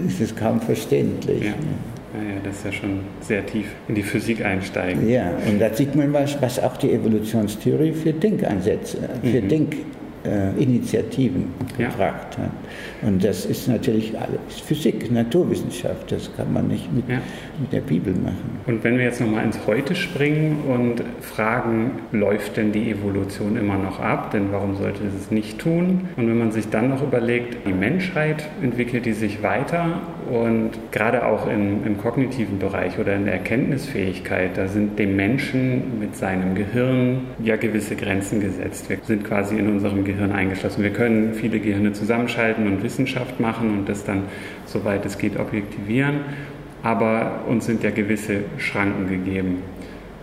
ist 0.07 0.21
es 0.21 0.35
kaum 0.35 0.61
verständlich. 0.61 1.43
Ja. 1.43 1.53
Ja, 2.13 2.41
das 2.43 2.57
ist 2.57 2.65
ja 2.65 2.71
schon 2.71 2.99
sehr 3.21 3.45
tief 3.45 3.67
in 3.87 3.95
die 3.95 4.01
Physik 4.01 4.43
einsteigen. 4.43 5.07
Ja, 5.07 5.31
und 5.47 5.59
da 5.59 5.71
sieht 5.71 5.95
man, 5.95 6.11
was, 6.11 6.41
was 6.41 6.59
auch 6.59 6.75
die 6.77 6.91
Evolutionstheorie 6.91 7.93
für 7.93 8.13
Denkansätze, 8.13 8.97
für 9.21 9.41
mhm. 9.41 9.47
Denk 9.47 9.75
äh, 10.25 10.61
Initiativen 10.61 11.53
ja. 11.77 11.89
gebracht 11.89 12.37
hat. 12.37 12.51
Und 13.01 13.23
das 13.23 13.45
ist 13.45 13.67
natürlich 13.67 14.17
alles 14.17 14.59
Physik, 14.65 15.11
Naturwissenschaft, 15.11 16.11
das 16.11 16.35
kann 16.35 16.51
man 16.51 16.67
nicht 16.67 16.91
mit, 16.93 17.07
ja. 17.07 17.21
mit 17.59 17.71
der 17.71 17.81
Bibel 17.81 18.13
machen. 18.13 18.59
Und 18.65 18.83
wenn 18.83 18.97
wir 18.97 19.05
jetzt 19.05 19.21
nochmal 19.21 19.45
ins 19.45 19.59
Heute 19.65 19.95
springen 19.95 20.63
und 20.67 21.03
fragen, 21.21 21.91
läuft 22.11 22.57
denn 22.57 22.71
die 22.71 22.91
Evolution 22.91 23.57
immer 23.57 23.77
noch 23.77 23.99
ab? 23.99 24.31
Denn 24.31 24.51
warum 24.51 24.75
sollte 24.75 25.01
es 25.05 25.31
nicht 25.31 25.59
tun? 25.59 26.09
Und 26.17 26.27
wenn 26.27 26.37
man 26.37 26.51
sich 26.51 26.69
dann 26.69 26.89
noch 26.89 27.01
überlegt, 27.01 27.65
die 27.67 27.73
Menschheit 27.73 28.47
entwickelt 28.61 29.05
die 29.05 29.13
sich 29.13 29.41
weiter 29.41 30.01
und 30.29 30.71
gerade 30.91 31.25
auch 31.25 31.47
im, 31.47 31.85
im 31.85 31.97
kognitiven 31.97 32.59
Bereich 32.59 32.99
oder 32.99 33.15
in 33.15 33.25
der 33.25 33.33
Erkenntnisfähigkeit, 33.33 34.57
da 34.57 34.67
sind 34.67 34.99
dem 34.99 35.15
Menschen 35.15 35.99
mit 35.99 36.15
seinem 36.15 36.55
Gehirn 36.55 37.21
ja 37.43 37.55
gewisse 37.55 37.95
Grenzen 37.95 38.39
gesetzt. 38.39 38.89
Wir 38.89 38.97
sind 39.03 39.23
quasi 39.23 39.57
in 39.57 39.67
unserem 39.67 40.03
Gehirn 40.03 40.31
eingeschlossen. 40.31 40.83
Wir 40.83 40.93
können 40.93 41.33
viele 41.33 41.59
Gehirne 41.59 41.93
zusammenschalten 41.93 42.67
und 42.67 42.83
Wissenschaft 42.83 43.39
machen 43.39 43.71
und 43.71 43.89
das 43.89 44.03
dann, 44.03 44.23
soweit 44.65 45.05
es 45.05 45.17
geht, 45.17 45.39
objektivieren. 45.39 46.21
Aber 46.83 47.41
uns 47.47 47.65
sind 47.65 47.83
ja 47.83 47.89
gewisse 47.89 48.41
Schranken 48.57 49.09
gegeben. 49.09 49.63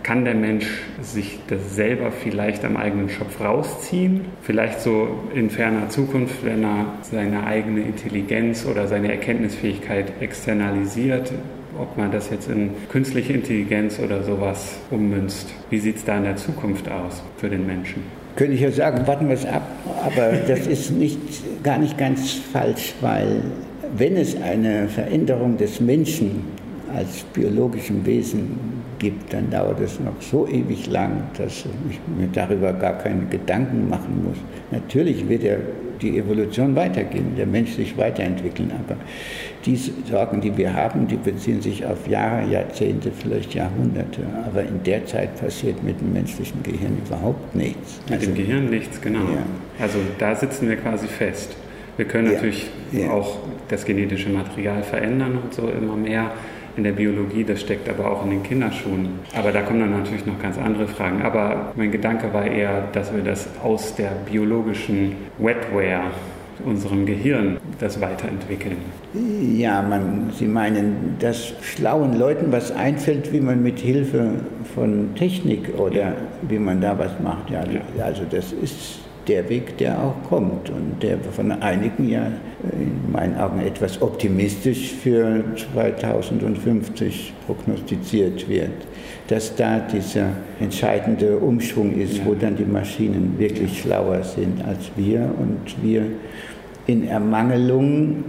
Kann 0.07 0.23
der 0.23 0.35
Mensch 0.35 0.65
sich 1.01 1.37
das 1.49 1.75
selber 1.75 2.13
vielleicht 2.13 2.63
am 2.63 2.77
eigenen 2.77 3.09
Schopf 3.09 3.41
rausziehen? 3.41 4.21
Vielleicht 4.41 4.79
so 4.79 5.09
in 5.35 5.49
ferner 5.49 5.89
Zukunft, 5.89 6.45
wenn 6.45 6.63
er 6.63 6.93
seine 7.01 7.45
eigene 7.45 7.81
Intelligenz 7.81 8.65
oder 8.65 8.87
seine 8.87 9.11
Erkenntnisfähigkeit 9.11 10.13
externalisiert, 10.21 11.33
ob 11.77 11.97
man 11.97 12.09
das 12.09 12.29
jetzt 12.29 12.49
in 12.49 12.69
künstliche 12.87 13.33
Intelligenz 13.33 13.99
oder 13.99 14.23
sowas 14.23 14.77
ummünzt. 14.91 15.53
Wie 15.69 15.79
sieht 15.79 15.97
es 15.97 16.05
da 16.05 16.19
in 16.19 16.23
der 16.23 16.37
Zukunft 16.37 16.89
aus 16.89 17.21
für 17.35 17.49
den 17.49 17.67
Menschen? 17.67 18.01
könnte 18.37 18.53
ich 18.53 18.61
ja 18.61 18.71
sagen, 18.71 19.05
warten 19.07 19.27
wir 19.27 19.35
es 19.35 19.45
ab. 19.45 19.67
Aber 20.05 20.37
das 20.47 20.67
ist 20.67 20.91
nicht, 20.91 21.19
gar 21.63 21.79
nicht 21.79 21.97
ganz 21.97 22.33
falsch, 22.53 22.93
weil 23.01 23.41
wenn 23.97 24.15
es 24.15 24.41
eine 24.41 24.87
Veränderung 24.87 25.57
des 25.57 25.81
Menschen 25.81 26.45
als 26.95 27.23
biologischem 27.33 28.05
Wesen 28.05 28.76
gibt, 28.99 29.33
dann 29.33 29.49
dauert 29.49 29.79
es 29.79 29.99
noch 29.99 30.21
so 30.21 30.47
ewig 30.47 30.87
lang, 30.87 31.23
dass 31.37 31.65
ich 31.89 31.99
mir 32.17 32.27
darüber 32.31 32.73
gar 32.73 32.97
keine 32.97 33.25
Gedanken 33.25 33.89
machen 33.89 34.23
muss. 34.23 34.37
Natürlich 34.71 35.27
wird 35.27 35.43
er 35.43 35.59
die 36.01 36.17
Evolution 36.17 36.75
weitergehen, 36.75 37.35
der 37.35 37.47
Mensch 37.47 37.71
sich 37.71 37.97
weiterentwickeln, 37.97 38.71
aber 38.71 38.97
die 39.65 39.75
Sorgen, 39.75 40.41
die 40.41 40.55
wir 40.55 40.73
haben, 40.73 41.07
die 41.07 41.15
beziehen 41.15 41.61
sich 41.61 41.85
auf 41.85 42.07
Jahre, 42.07 42.47
Jahrzehnte, 42.47 43.11
vielleicht 43.11 43.53
Jahrhunderte. 43.53 44.21
Aber 44.45 44.61
in 44.61 44.83
der 44.83 45.05
Zeit 45.05 45.39
passiert 45.39 45.83
mit 45.83 45.99
dem 45.99 46.13
menschlichen 46.13 46.61
Gehirn 46.63 46.97
überhaupt 47.05 47.55
nichts. 47.55 47.99
Mit 48.09 48.19
also, 48.19 48.31
dem 48.31 48.35
Gehirn 48.35 48.69
nichts, 48.69 49.01
genau. 49.01 49.19
Ja. 49.19 49.43
Also 49.79 49.97
da 50.19 50.35
sitzen 50.35 50.69
wir 50.69 50.77
quasi 50.77 51.07
fest. 51.07 51.55
Wir 51.97 52.05
können 52.05 52.31
natürlich 52.31 52.67
ja. 52.91 53.09
auch 53.09 53.39
das 53.69 53.83
genetische 53.83 54.29
Material 54.29 54.83
verändern 54.83 55.39
und 55.43 55.53
so 55.53 55.67
immer 55.67 55.95
mehr 55.95 56.31
in 56.77 56.83
der 56.83 56.91
Biologie, 56.91 57.43
das 57.43 57.61
steckt 57.61 57.89
aber 57.89 58.09
auch 58.09 58.23
in 58.23 58.29
den 58.29 58.43
Kinderschuhen. 58.43 59.19
Aber 59.35 59.51
da 59.51 59.61
kommen 59.61 59.79
dann 59.79 59.91
natürlich 59.91 60.25
noch 60.25 60.39
ganz 60.39 60.57
andere 60.57 60.87
Fragen. 60.87 61.23
Aber 61.23 61.73
mein 61.75 61.91
Gedanke 61.91 62.31
war 62.33 62.45
eher, 62.45 62.83
dass 62.93 63.13
wir 63.13 63.23
das 63.23 63.49
aus 63.63 63.95
der 63.95 64.11
biologischen 64.29 65.15
Wetware 65.39 66.11
unserem 66.65 67.05
Gehirn 67.05 67.57
das 67.79 68.01
weiterentwickeln. 68.01 68.77
Ja, 69.55 69.81
man, 69.81 70.31
Sie 70.33 70.47
meinen, 70.47 71.15
dass 71.19 71.53
schlauen 71.61 72.17
Leuten 72.17 72.51
was 72.51 72.71
einfällt, 72.71 73.31
wie 73.31 73.39
man 73.39 73.61
mit 73.61 73.79
Hilfe 73.79 74.31
von 74.73 75.15
Technik 75.15 75.77
oder 75.77 76.13
wie 76.41 76.59
man 76.59 76.81
da 76.81 76.97
was 76.97 77.11
macht. 77.21 77.49
Ja, 77.49 77.63
also 78.03 78.23
das 78.29 78.51
ist 78.51 78.99
der 79.27 79.49
Weg, 79.49 79.77
der 79.77 80.01
auch 80.01 80.29
kommt 80.29 80.69
und 80.69 81.01
der 81.01 81.17
von 81.19 81.51
einigen 81.51 82.09
ja 82.09 82.31
in 82.71 83.11
meinen 83.11 83.35
Augen 83.37 83.59
etwas 83.59 84.01
optimistisch 84.01 84.93
für 84.93 85.43
2050 85.55 87.33
prognostiziert 87.45 88.47
wird, 88.49 88.71
dass 89.27 89.55
da 89.55 89.79
dieser 89.79 90.29
entscheidende 90.59 91.37
Umschwung 91.37 91.95
ist, 91.99 92.25
wo 92.25 92.33
dann 92.33 92.55
die 92.55 92.65
Maschinen 92.65 93.35
wirklich 93.37 93.81
schlauer 93.81 94.23
sind 94.23 94.63
als 94.65 94.91
wir 94.95 95.21
und 95.39 95.83
wir 95.83 96.03
in 96.87 97.05
Ermangelung 97.05 98.23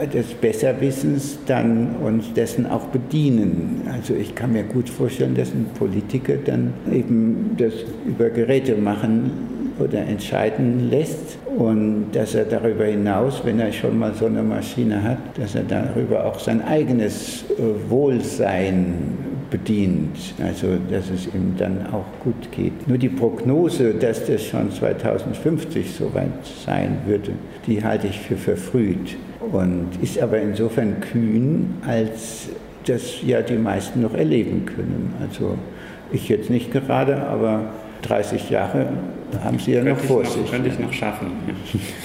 äh, 0.00 0.06
des 0.06 0.34
Besserwissens 0.34 1.38
dann 1.46 1.96
uns 1.96 2.32
dessen 2.34 2.66
auch 2.66 2.86
bedienen. 2.88 3.82
Also 3.90 4.14
ich 4.14 4.34
kann 4.34 4.52
mir 4.52 4.64
gut 4.64 4.88
vorstellen, 4.88 5.34
dass 5.34 5.50
ein 5.52 5.66
Politiker 5.78 6.34
dann 6.36 6.74
eben 6.92 7.54
das 7.56 7.72
über 8.06 8.28
Geräte 8.28 8.76
machen 8.76 9.51
oder 9.82 10.00
entscheiden 10.00 10.90
lässt 10.90 11.38
und 11.56 12.06
dass 12.12 12.34
er 12.34 12.44
darüber 12.44 12.84
hinaus, 12.84 13.42
wenn 13.44 13.60
er 13.60 13.72
schon 13.72 13.98
mal 13.98 14.14
so 14.14 14.26
eine 14.26 14.42
Maschine 14.42 15.02
hat, 15.02 15.18
dass 15.38 15.54
er 15.54 15.64
darüber 15.64 16.24
auch 16.24 16.38
sein 16.38 16.62
eigenes 16.64 17.44
äh, 17.50 17.90
Wohlsein 17.90 18.94
bedient, 19.50 20.16
also 20.42 20.78
dass 20.90 21.10
es 21.10 21.26
ihm 21.26 21.54
dann 21.58 21.86
auch 21.92 22.06
gut 22.24 22.50
geht. 22.52 22.88
Nur 22.88 22.96
die 22.96 23.10
Prognose, 23.10 23.92
dass 23.94 24.26
das 24.26 24.46
schon 24.46 24.72
2050 24.72 25.94
soweit 25.94 26.44
sein 26.64 26.98
würde, 27.06 27.32
die 27.66 27.84
halte 27.84 28.06
ich 28.06 28.18
für 28.18 28.36
verfrüht 28.36 29.16
und 29.52 29.88
ist 30.00 30.20
aber 30.20 30.40
insofern 30.40 31.00
kühn, 31.00 31.74
als 31.86 32.48
das 32.86 33.22
ja 33.22 33.42
die 33.42 33.58
meisten 33.58 34.00
noch 34.00 34.14
erleben 34.14 34.64
können. 34.64 35.14
Also 35.20 35.56
ich 36.12 36.28
jetzt 36.28 36.50
nicht 36.50 36.72
gerade, 36.72 37.18
aber 37.18 37.66
30 38.02 38.50
Jahre 38.50 38.88
haben 39.42 39.58
Sie 39.58 39.72
ja 39.72 39.82
noch 39.82 39.98
vor 39.98 40.24
sich. 40.24 40.50
Könnte 40.50 40.68
ich 40.68 40.78
noch 40.78 40.92
schaffen. 40.92 41.28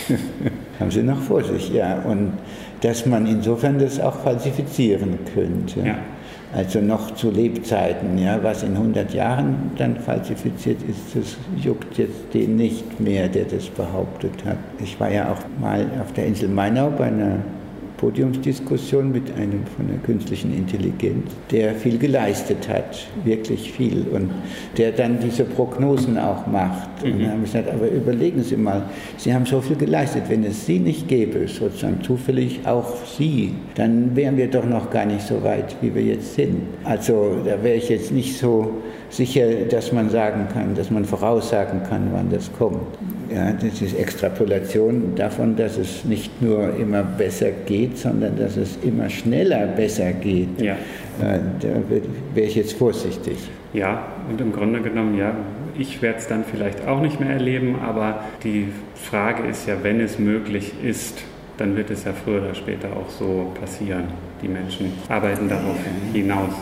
haben 0.80 0.92
Sie 0.92 1.04
noch 1.04 1.22
vor 1.22 1.44
sich, 1.44 1.74
ja. 1.74 2.00
Und 2.02 2.34
dass 2.82 3.06
man 3.06 3.26
insofern 3.26 3.80
das 3.80 4.00
auch 4.00 4.20
falsifizieren 4.20 5.20
könnte. 5.34 5.80
Ja. 5.82 5.96
Also 6.54 6.80
noch 6.80 7.14
zu 7.16 7.30
Lebzeiten, 7.30 8.18
ja, 8.18 8.42
was 8.42 8.64
in 8.64 8.74
100 8.74 9.14
Jahren 9.14 9.72
dann 9.78 9.98
falsifiziert 9.98 10.82
ist, 10.82 11.14
das 11.14 11.38
juckt 11.62 11.98
jetzt 11.98 12.34
den 12.34 12.56
nicht 12.56 13.00
mehr, 13.02 13.28
der 13.28 13.46
das 13.46 13.68
behauptet 13.68 14.46
hat. 14.46 14.58
Ich 14.80 14.98
war 15.00 15.12
ja 15.12 15.30
auch 15.30 15.40
mal 15.60 15.86
auf 16.02 16.14
der 16.14 16.26
Insel 16.26 16.48
Mainau 16.48 16.90
bei 16.92 17.08
einer 17.08 17.40
Podiumsdiskussion 17.98 19.12
mit 19.12 19.36
einem 19.36 19.66
von 19.76 19.88
der 19.88 19.98
künstlichen 19.98 20.56
Intelligenz, 20.56 21.32
der 21.52 21.74
viel 21.74 21.98
geleistet 21.98 22.70
hat, 22.70 23.08
wirklich 23.24 23.72
viel, 23.72 24.06
und 24.12 24.30
der 24.78 24.92
dann 24.92 25.20
diese 25.20 25.44
Prognosen 25.44 26.18
auch 26.18 26.46
macht. 26.48 27.04
Mhm. 27.04 27.12
Und 27.12 27.20
dann 27.22 27.32
habe 27.32 27.40
ich 27.44 27.52
gesagt, 27.52 27.70
aber 27.74 27.90
überlegen 27.90 28.44
Sie 28.44 28.56
mal, 28.56 28.84
Sie 29.18 29.34
haben 29.34 29.46
so 29.46 29.62
viel 29.62 29.76
geleistet, 29.76 30.24
wenn 30.30 30.44
es 30.44 30.66
Sie 30.66 30.80
nicht 30.80 31.08
gäbe, 31.08 31.48
sozusagen 31.48 32.02
zufällig 32.04 32.62
auch 32.66 32.96
Sie, 33.18 33.54
dann 33.76 34.16
wären 34.16 34.38
wir 34.38 34.48
doch 34.48 34.66
noch 34.66 34.90
gar 34.92 35.06
nicht 35.06 35.22
so 35.22 35.44
weit, 35.44 35.76
wie 35.82 35.94
wir 35.94 36.04
jetzt 36.04 36.36
sind. 36.36 36.62
Also 36.84 37.38
da 37.44 37.64
wäre 37.64 37.76
ich 37.76 37.90
jetzt 37.90 38.12
nicht 38.12 38.38
so 38.38 38.78
sicher, 39.10 39.66
dass 39.70 39.92
man 39.92 40.10
sagen 40.10 40.48
kann, 40.54 40.76
dass 40.76 40.92
man 40.92 41.06
voraussagen 41.06 41.84
kann, 41.84 42.10
wann 42.14 42.30
das 42.30 42.52
kommt. 42.58 42.82
Ja, 43.34 43.52
das 43.52 43.82
ist 43.82 43.98
Extrapolation 43.98 45.16
davon, 45.16 45.56
dass 45.56 45.78
es 45.78 46.06
nicht 46.06 46.42
nur 46.42 46.76
immer 46.76 47.04
besser 47.04 47.52
geht, 47.66 47.98
sondern 47.98 48.38
dass 48.38 48.58
es 48.58 48.78
immer 48.84 49.10
schneller 49.10 49.68
besser 49.68 50.14
geht. 50.14 50.62
Ja. 50.62 50.74
Äh, 51.22 51.40
da 51.60 51.68
wäre 52.34 52.48
ich 52.48 52.56
jetzt 52.56 52.74
vorsichtig. 52.74 53.38
Ja, 53.74 54.06
und 54.30 54.40
im 54.40 54.54
Grunde 54.54 54.82
genommen, 54.82 55.18
ja, 55.18 55.34
ich 55.78 56.02
werde 56.02 56.20
es 56.20 56.28
dann 56.28 56.44
vielleicht 56.44 56.88
auch 56.88 57.02
nicht 57.02 57.20
mehr 57.20 57.32
erleben, 57.32 57.76
aber 57.86 58.24
die 58.44 58.70
Frage 58.96 59.48
ist 59.48 59.68
ja, 59.68 59.76
wenn 59.84 60.00
es 60.00 60.18
möglich 60.20 60.74
ist, 60.84 61.24
dann 61.58 61.76
wird 61.76 61.90
es 61.90 62.04
ja 62.04 62.14
früher 62.14 62.42
oder 62.42 62.56
später 62.56 62.90
auch 62.90 63.10
so 63.10 63.52
passieren. 63.60 64.06
Die 64.42 64.48
Menschen 64.48 64.94
arbeiten 65.10 65.50
darauf 65.50 65.78
hinaus. 66.14 66.54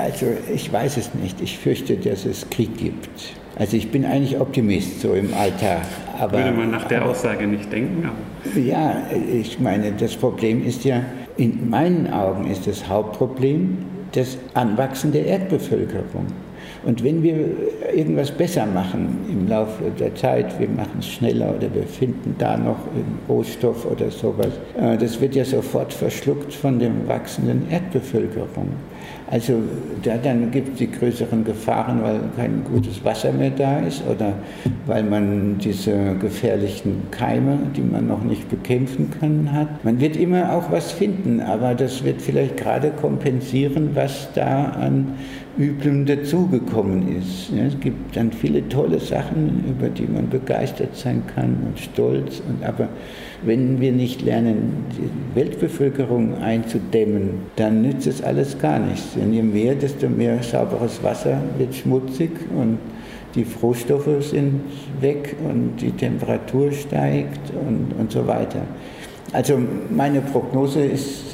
Also 0.00 0.26
ich 0.52 0.72
weiß 0.72 0.96
es 0.96 1.14
nicht. 1.14 1.40
Ich 1.40 1.58
fürchte, 1.58 1.96
dass 1.96 2.24
es 2.24 2.48
Krieg 2.50 2.76
gibt. 2.76 3.34
Also 3.56 3.76
ich 3.76 3.90
bin 3.90 4.04
eigentlich 4.04 4.40
Optimist 4.40 5.00
so 5.00 5.12
im 5.14 5.32
Alltag. 5.34 5.82
Aber, 6.18 6.38
Würde 6.38 6.52
man 6.52 6.70
nach 6.70 6.84
der 6.84 7.02
aber, 7.02 7.10
Aussage 7.10 7.46
nicht 7.46 7.70
denken? 7.72 8.08
Aber. 8.08 8.58
Ja, 8.58 9.02
ich 9.32 9.60
meine, 9.60 9.92
das 9.92 10.16
Problem 10.16 10.64
ist 10.66 10.84
ja, 10.84 11.02
in 11.36 11.68
meinen 11.68 12.12
Augen 12.12 12.50
ist 12.50 12.66
das 12.66 12.88
Hauptproblem 12.88 13.78
das 14.12 14.38
Anwachsen 14.54 15.12
der 15.12 15.26
Erdbevölkerung. 15.26 16.26
Und 16.84 17.04
wenn 17.04 17.22
wir 17.22 17.34
irgendwas 17.94 18.30
besser 18.30 18.66
machen 18.66 19.18
im 19.28 19.48
Laufe 19.48 19.84
der 19.98 20.14
Zeit, 20.14 20.58
wir 20.58 20.68
machen 20.68 20.98
es 20.98 21.06
schneller 21.06 21.54
oder 21.56 21.72
wir 21.74 21.84
finden 21.84 22.34
da 22.38 22.56
noch 22.56 22.78
Rohstoff 23.28 23.86
oder 23.86 24.10
sowas, 24.10 24.52
äh, 24.78 24.96
das 24.96 25.20
wird 25.20 25.34
ja 25.34 25.44
sofort 25.44 25.92
verschluckt 25.92 26.52
von 26.54 26.78
der 26.78 26.90
wachsenden 27.06 27.70
Erdbevölkerung. 27.70 28.68
Also 29.30 29.62
da 30.02 30.16
dann 30.16 30.50
gibt 30.50 30.70
es 30.70 30.78
die 30.78 30.90
größeren 30.90 31.44
Gefahren, 31.44 32.02
weil 32.02 32.18
kein 32.36 32.64
gutes 32.64 33.04
Wasser 33.04 33.32
mehr 33.32 33.50
da 33.50 33.78
ist 33.78 34.02
oder 34.08 34.32
weil 34.86 35.04
man 35.04 35.56
diese 35.58 36.16
gefährlichen 36.20 37.02
Keime, 37.12 37.58
die 37.76 37.82
man 37.82 38.08
noch 38.08 38.24
nicht 38.24 38.48
bekämpfen 38.48 39.08
kann, 39.20 39.52
hat. 39.52 39.84
Man 39.84 40.00
wird 40.00 40.16
immer 40.16 40.52
auch 40.52 40.72
was 40.72 40.90
finden, 40.90 41.40
aber 41.40 41.74
das 41.76 42.02
wird 42.02 42.20
vielleicht 42.20 42.56
gerade 42.56 42.90
kompensieren, 42.90 43.90
was 43.94 44.28
da 44.34 44.64
an 44.64 45.14
Üblem 45.58 46.06
dazugekommen 46.06 47.16
ist. 47.16 47.50
Es 47.52 47.78
gibt 47.80 48.16
dann 48.16 48.32
viele 48.32 48.68
tolle 48.68 48.98
Sachen, 48.98 49.64
über 49.68 49.88
die 49.88 50.06
man 50.06 50.28
begeistert 50.28 50.96
sein 50.96 51.22
kann 51.34 51.56
und 51.66 51.78
stolz. 51.78 52.40
Und, 52.48 52.64
aber 52.64 52.88
wenn 53.42 53.80
wir 53.80 53.92
nicht 53.92 54.22
lernen, 54.22 54.84
die 54.92 55.38
Weltbevölkerung 55.38 56.38
einzudämmen, 56.38 57.30
dann 57.56 57.82
nützt 57.82 58.06
es 58.06 58.22
alles 58.22 58.58
gar 58.58 58.78
nichts. 58.78 59.14
Denn 59.14 59.32
je 59.32 59.42
mehr, 59.42 59.74
desto 59.74 60.08
mehr 60.08 60.42
sauberes 60.42 61.02
Wasser 61.02 61.40
wird 61.58 61.74
schmutzig 61.74 62.30
und 62.56 62.78
die 63.34 63.46
Rohstoffe 63.62 64.24
sind 64.24 64.60
weg 65.00 65.36
und 65.48 65.76
die 65.80 65.92
Temperatur 65.92 66.72
steigt 66.72 67.52
und, 67.66 67.92
und 67.98 68.10
so 68.10 68.26
weiter. 68.26 68.62
Also 69.32 69.58
meine 69.90 70.20
Prognose 70.20 70.84
ist 70.84 71.29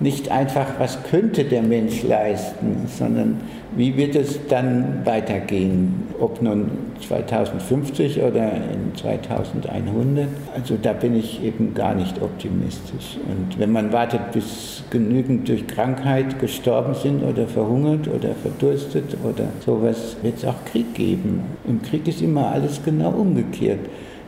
nicht 0.00 0.30
einfach, 0.30 0.66
was 0.78 1.02
könnte 1.04 1.44
der 1.44 1.62
Mensch 1.62 2.02
leisten, 2.02 2.86
sondern 2.86 3.40
wie 3.76 3.96
wird 3.96 4.16
es 4.16 4.46
dann 4.48 5.02
weitergehen, 5.04 6.08
ob 6.18 6.40
nun 6.42 6.70
2050 7.06 8.22
oder 8.22 8.50
in 8.52 8.94
2100? 8.96 10.26
Also 10.54 10.76
da 10.80 10.92
bin 10.94 11.16
ich 11.16 11.44
eben 11.44 11.74
gar 11.74 11.94
nicht 11.94 12.20
optimistisch. 12.20 13.18
Und 13.28 13.58
wenn 13.58 13.70
man 13.70 13.92
wartet, 13.92 14.32
bis 14.32 14.82
genügend 14.90 15.48
durch 15.48 15.66
Krankheit 15.66 16.40
gestorben 16.40 16.94
sind 16.94 17.22
oder 17.22 17.46
verhungert 17.46 18.08
oder 18.08 18.30
verdurstet 18.34 19.16
oder 19.22 19.48
sowas, 19.64 20.16
wird 20.22 20.38
es 20.38 20.44
auch 20.46 20.64
Krieg 20.64 20.94
geben. 20.94 21.42
Im 21.68 21.82
Krieg 21.82 22.08
ist 22.08 22.22
immer 22.22 22.48
alles 22.48 22.80
genau 22.82 23.10
umgekehrt. 23.10 23.80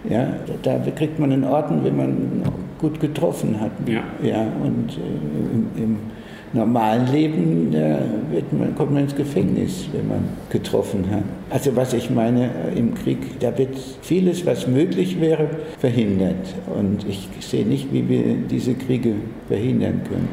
Ja, 0.08 0.28
da 0.62 0.78
kriegt 0.94 1.18
man 1.18 1.32
einen 1.32 1.44
Orden, 1.44 1.84
wenn 1.84 1.96
man 1.96 2.42
gut 2.82 3.00
getroffen 3.00 3.58
hat. 3.58 3.70
Ja. 3.86 4.02
Ja, 4.22 4.42
und 4.62 4.90
äh, 4.90 5.54
im, 5.54 5.82
im 5.82 5.98
normalen 6.52 7.10
Leben 7.10 7.70
man, 8.50 8.74
kommt 8.76 8.92
man 8.92 9.04
ins 9.04 9.16
Gefängnis, 9.16 9.86
wenn 9.92 10.08
man 10.08 10.24
getroffen 10.50 11.04
hat. 11.10 11.22
Also 11.48 11.74
was 11.76 11.94
ich 11.94 12.10
meine, 12.10 12.50
äh, 12.74 12.78
im 12.78 12.94
Krieg, 12.94 13.40
da 13.40 13.56
wird 13.56 13.78
vieles, 14.02 14.44
was 14.44 14.66
möglich 14.66 15.20
wäre, 15.20 15.48
verhindert. 15.78 16.54
Und 16.78 17.06
ich 17.08 17.28
sehe 17.40 17.64
nicht, 17.64 17.92
wie 17.92 18.08
wir 18.08 18.34
diese 18.50 18.74
Kriege 18.74 19.14
verhindern 19.48 20.02
können. 20.08 20.28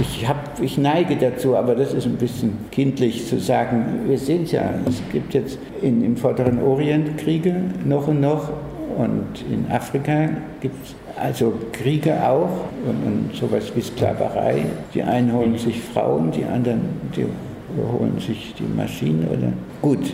Ich, 0.00 0.28
hab, 0.28 0.60
ich 0.62 0.78
neige 0.78 1.16
dazu, 1.16 1.56
aber 1.56 1.74
das 1.74 1.94
ist 1.94 2.06
ein 2.06 2.16
bisschen 2.16 2.52
kindlich 2.70 3.26
zu 3.26 3.40
sagen, 3.40 3.84
wir 4.06 4.18
sehen 4.18 4.44
es 4.44 4.52
ja, 4.52 4.74
es 4.86 5.02
gibt 5.10 5.34
jetzt 5.34 5.58
in, 5.82 6.04
im 6.04 6.16
Vorderen 6.16 6.62
Orient 6.62 7.16
Kriege 7.18 7.54
noch 7.84 8.06
und 8.06 8.20
noch 8.20 8.50
und 8.96 9.44
in 9.50 9.70
Afrika 9.70 10.28
gibt 10.60 10.74
es 10.84 10.94
also 11.16 11.54
Kriege 11.72 12.14
auch 12.26 12.68
und, 12.86 13.06
und 13.06 13.34
sowas 13.34 13.72
wie 13.74 13.80
Sklaverei. 13.80 14.66
Die 14.94 15.02
einen 15.02 15.32
holen 15.32 15.58
sich 15.58 15.80
Frauen, 15.80 16.30
die 16.30 16.44
anderen 16.44 16.80
die 17.16 17.26
holen 17.76 18.18
sich 18.18 18.54
die 18.58 18.64
Maschinen. 18.64 19.26
Oder 19.28 19.52
Gut, 19.82 20.12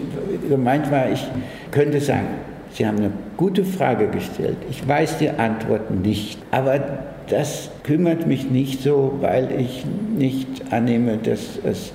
gemeint 0.49 0.91
war, 0.91 1.11
ich 1.11 1.27
könnte 1.71 2.01
sagen, 2.01 2.27
Sie 2.75 2.87
haben 2.87 2.97
eine 2.99 3.11
gute 3.37 3.65
Frage 3.65 4.09
gestellt. 4.09 4.57
Ich 4.71 4.87
weiß 4.87 5.19
die 5.19 5.29
Antwort 5.29 5.91
nicht. 5.91 6.39
Aber 6.51 6.81
das 7.29 7.71
kümmert 7.83 8.27
mich 8.27 8.51
nicht 8.51 8.83
so, 8.83 9.19
weil 9.21 9.51
ich 9.61 9.85
nicht 10.17 10.73
annehme, 10.73 11.19
dass 11.19 11.59
es 11.65 11.93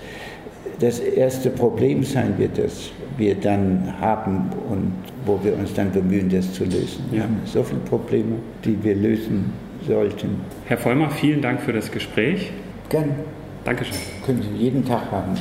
das 0.80 1.00
erste 1.00 1.50
Problem 1.50 2.04
sein 2.04 2.38
wird, 2.38 2.58
das 2.58 2.92
wir 3.18 3.36
dann 3.36 4.00
haben 4.00 4.50
und 4.70 4.94
wo 5.26 5.40
wir 5.44 5.58
uns 5.58 5.74
dann 5.74 5.92
bemühen, 5.92 6.30
das 6.30 6.54
zu 6.54 6.64
lösen. 6.66 7.06
Wir 7.12 7.24
haben 7.24 7.42
so 7.46 7.64
viele 7.64 7.82
Probleme, 7.82 8.36
die 8.64 8.82
wir 8.84 8.96
lösen 8.96 9.54
sollten. 9.88 10.42
Herr 10.66 10.78
Vollmer, 10.78 11.10
vielen 11.10 11.42
Dank 11.42 11.62
für 11.62 11.74
das 11.74 11.92
Gespräch. 11.92 12.52
Gern. 12.90 13.16
Dankeschön. 13.64 13.98
Können 14.26 14.42
Sie 14.44 14.50
jeden 14.52 14.86
Tag 14.86 15.12
haben. 15.12 15.36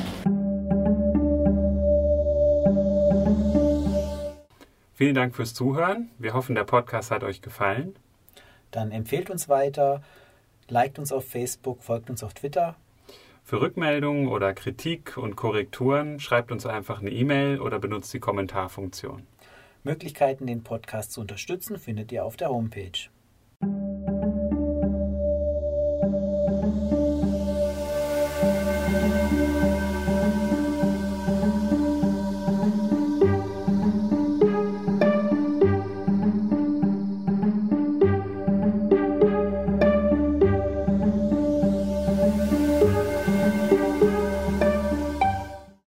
Vielen 4.94 5.14
Dank 5.14 5.36
fürs 5.36 5.52
Zuhören. 5.52 6.08
Wir 6.18 6.32
hoffen, 6.32 6.54
der 6.54 6.64
Podcast 6.64 7.10
hat 7.10 7.22
euch 7.22 7.42
gefallen. 7.42 7.94
Dann 8.70 8.90
empfehlt 8.90 9.30
uns 9.30 9.48
weiter, 9.48 10.02
liked 10.68 10.98
uns 10.98 11.12
auf 11.12 11.28
Facebook, 11.28 11.82
folgt 11.82 12.08
uns 12.08 12.24
auf 12.24 12.32
Twitter. 12.32 12.76
Für 13.48 13.60
Rückmeldungen 13.60 14.26
oder 14.26 14.52
Kritik 14.54 15.16
und 15.16 15.36
Korrekturen 15.36 16.18
schreibt 16.18 16.50
uns 16.50 16.66
einfach 16.66 17.00
eine 17.00 17.10
E-Mail 17.10 17.60
oder 17.60 17.78
benutzt 17.78 18.12
die 18.12 18.18
Kommentarfunktion. 18.18 19.22
Möglichkeiten, 19.84 20.48
den 20.48 20.64
Podcast 20.64 21.12
zu 21.12 21.20
unterstützen, 21.20 21.78
findet 21.78 22.10
ihr 22.10 22.24
auf 22.24 22.36
der 22.36 22.48
Homepage. 22.48 23.08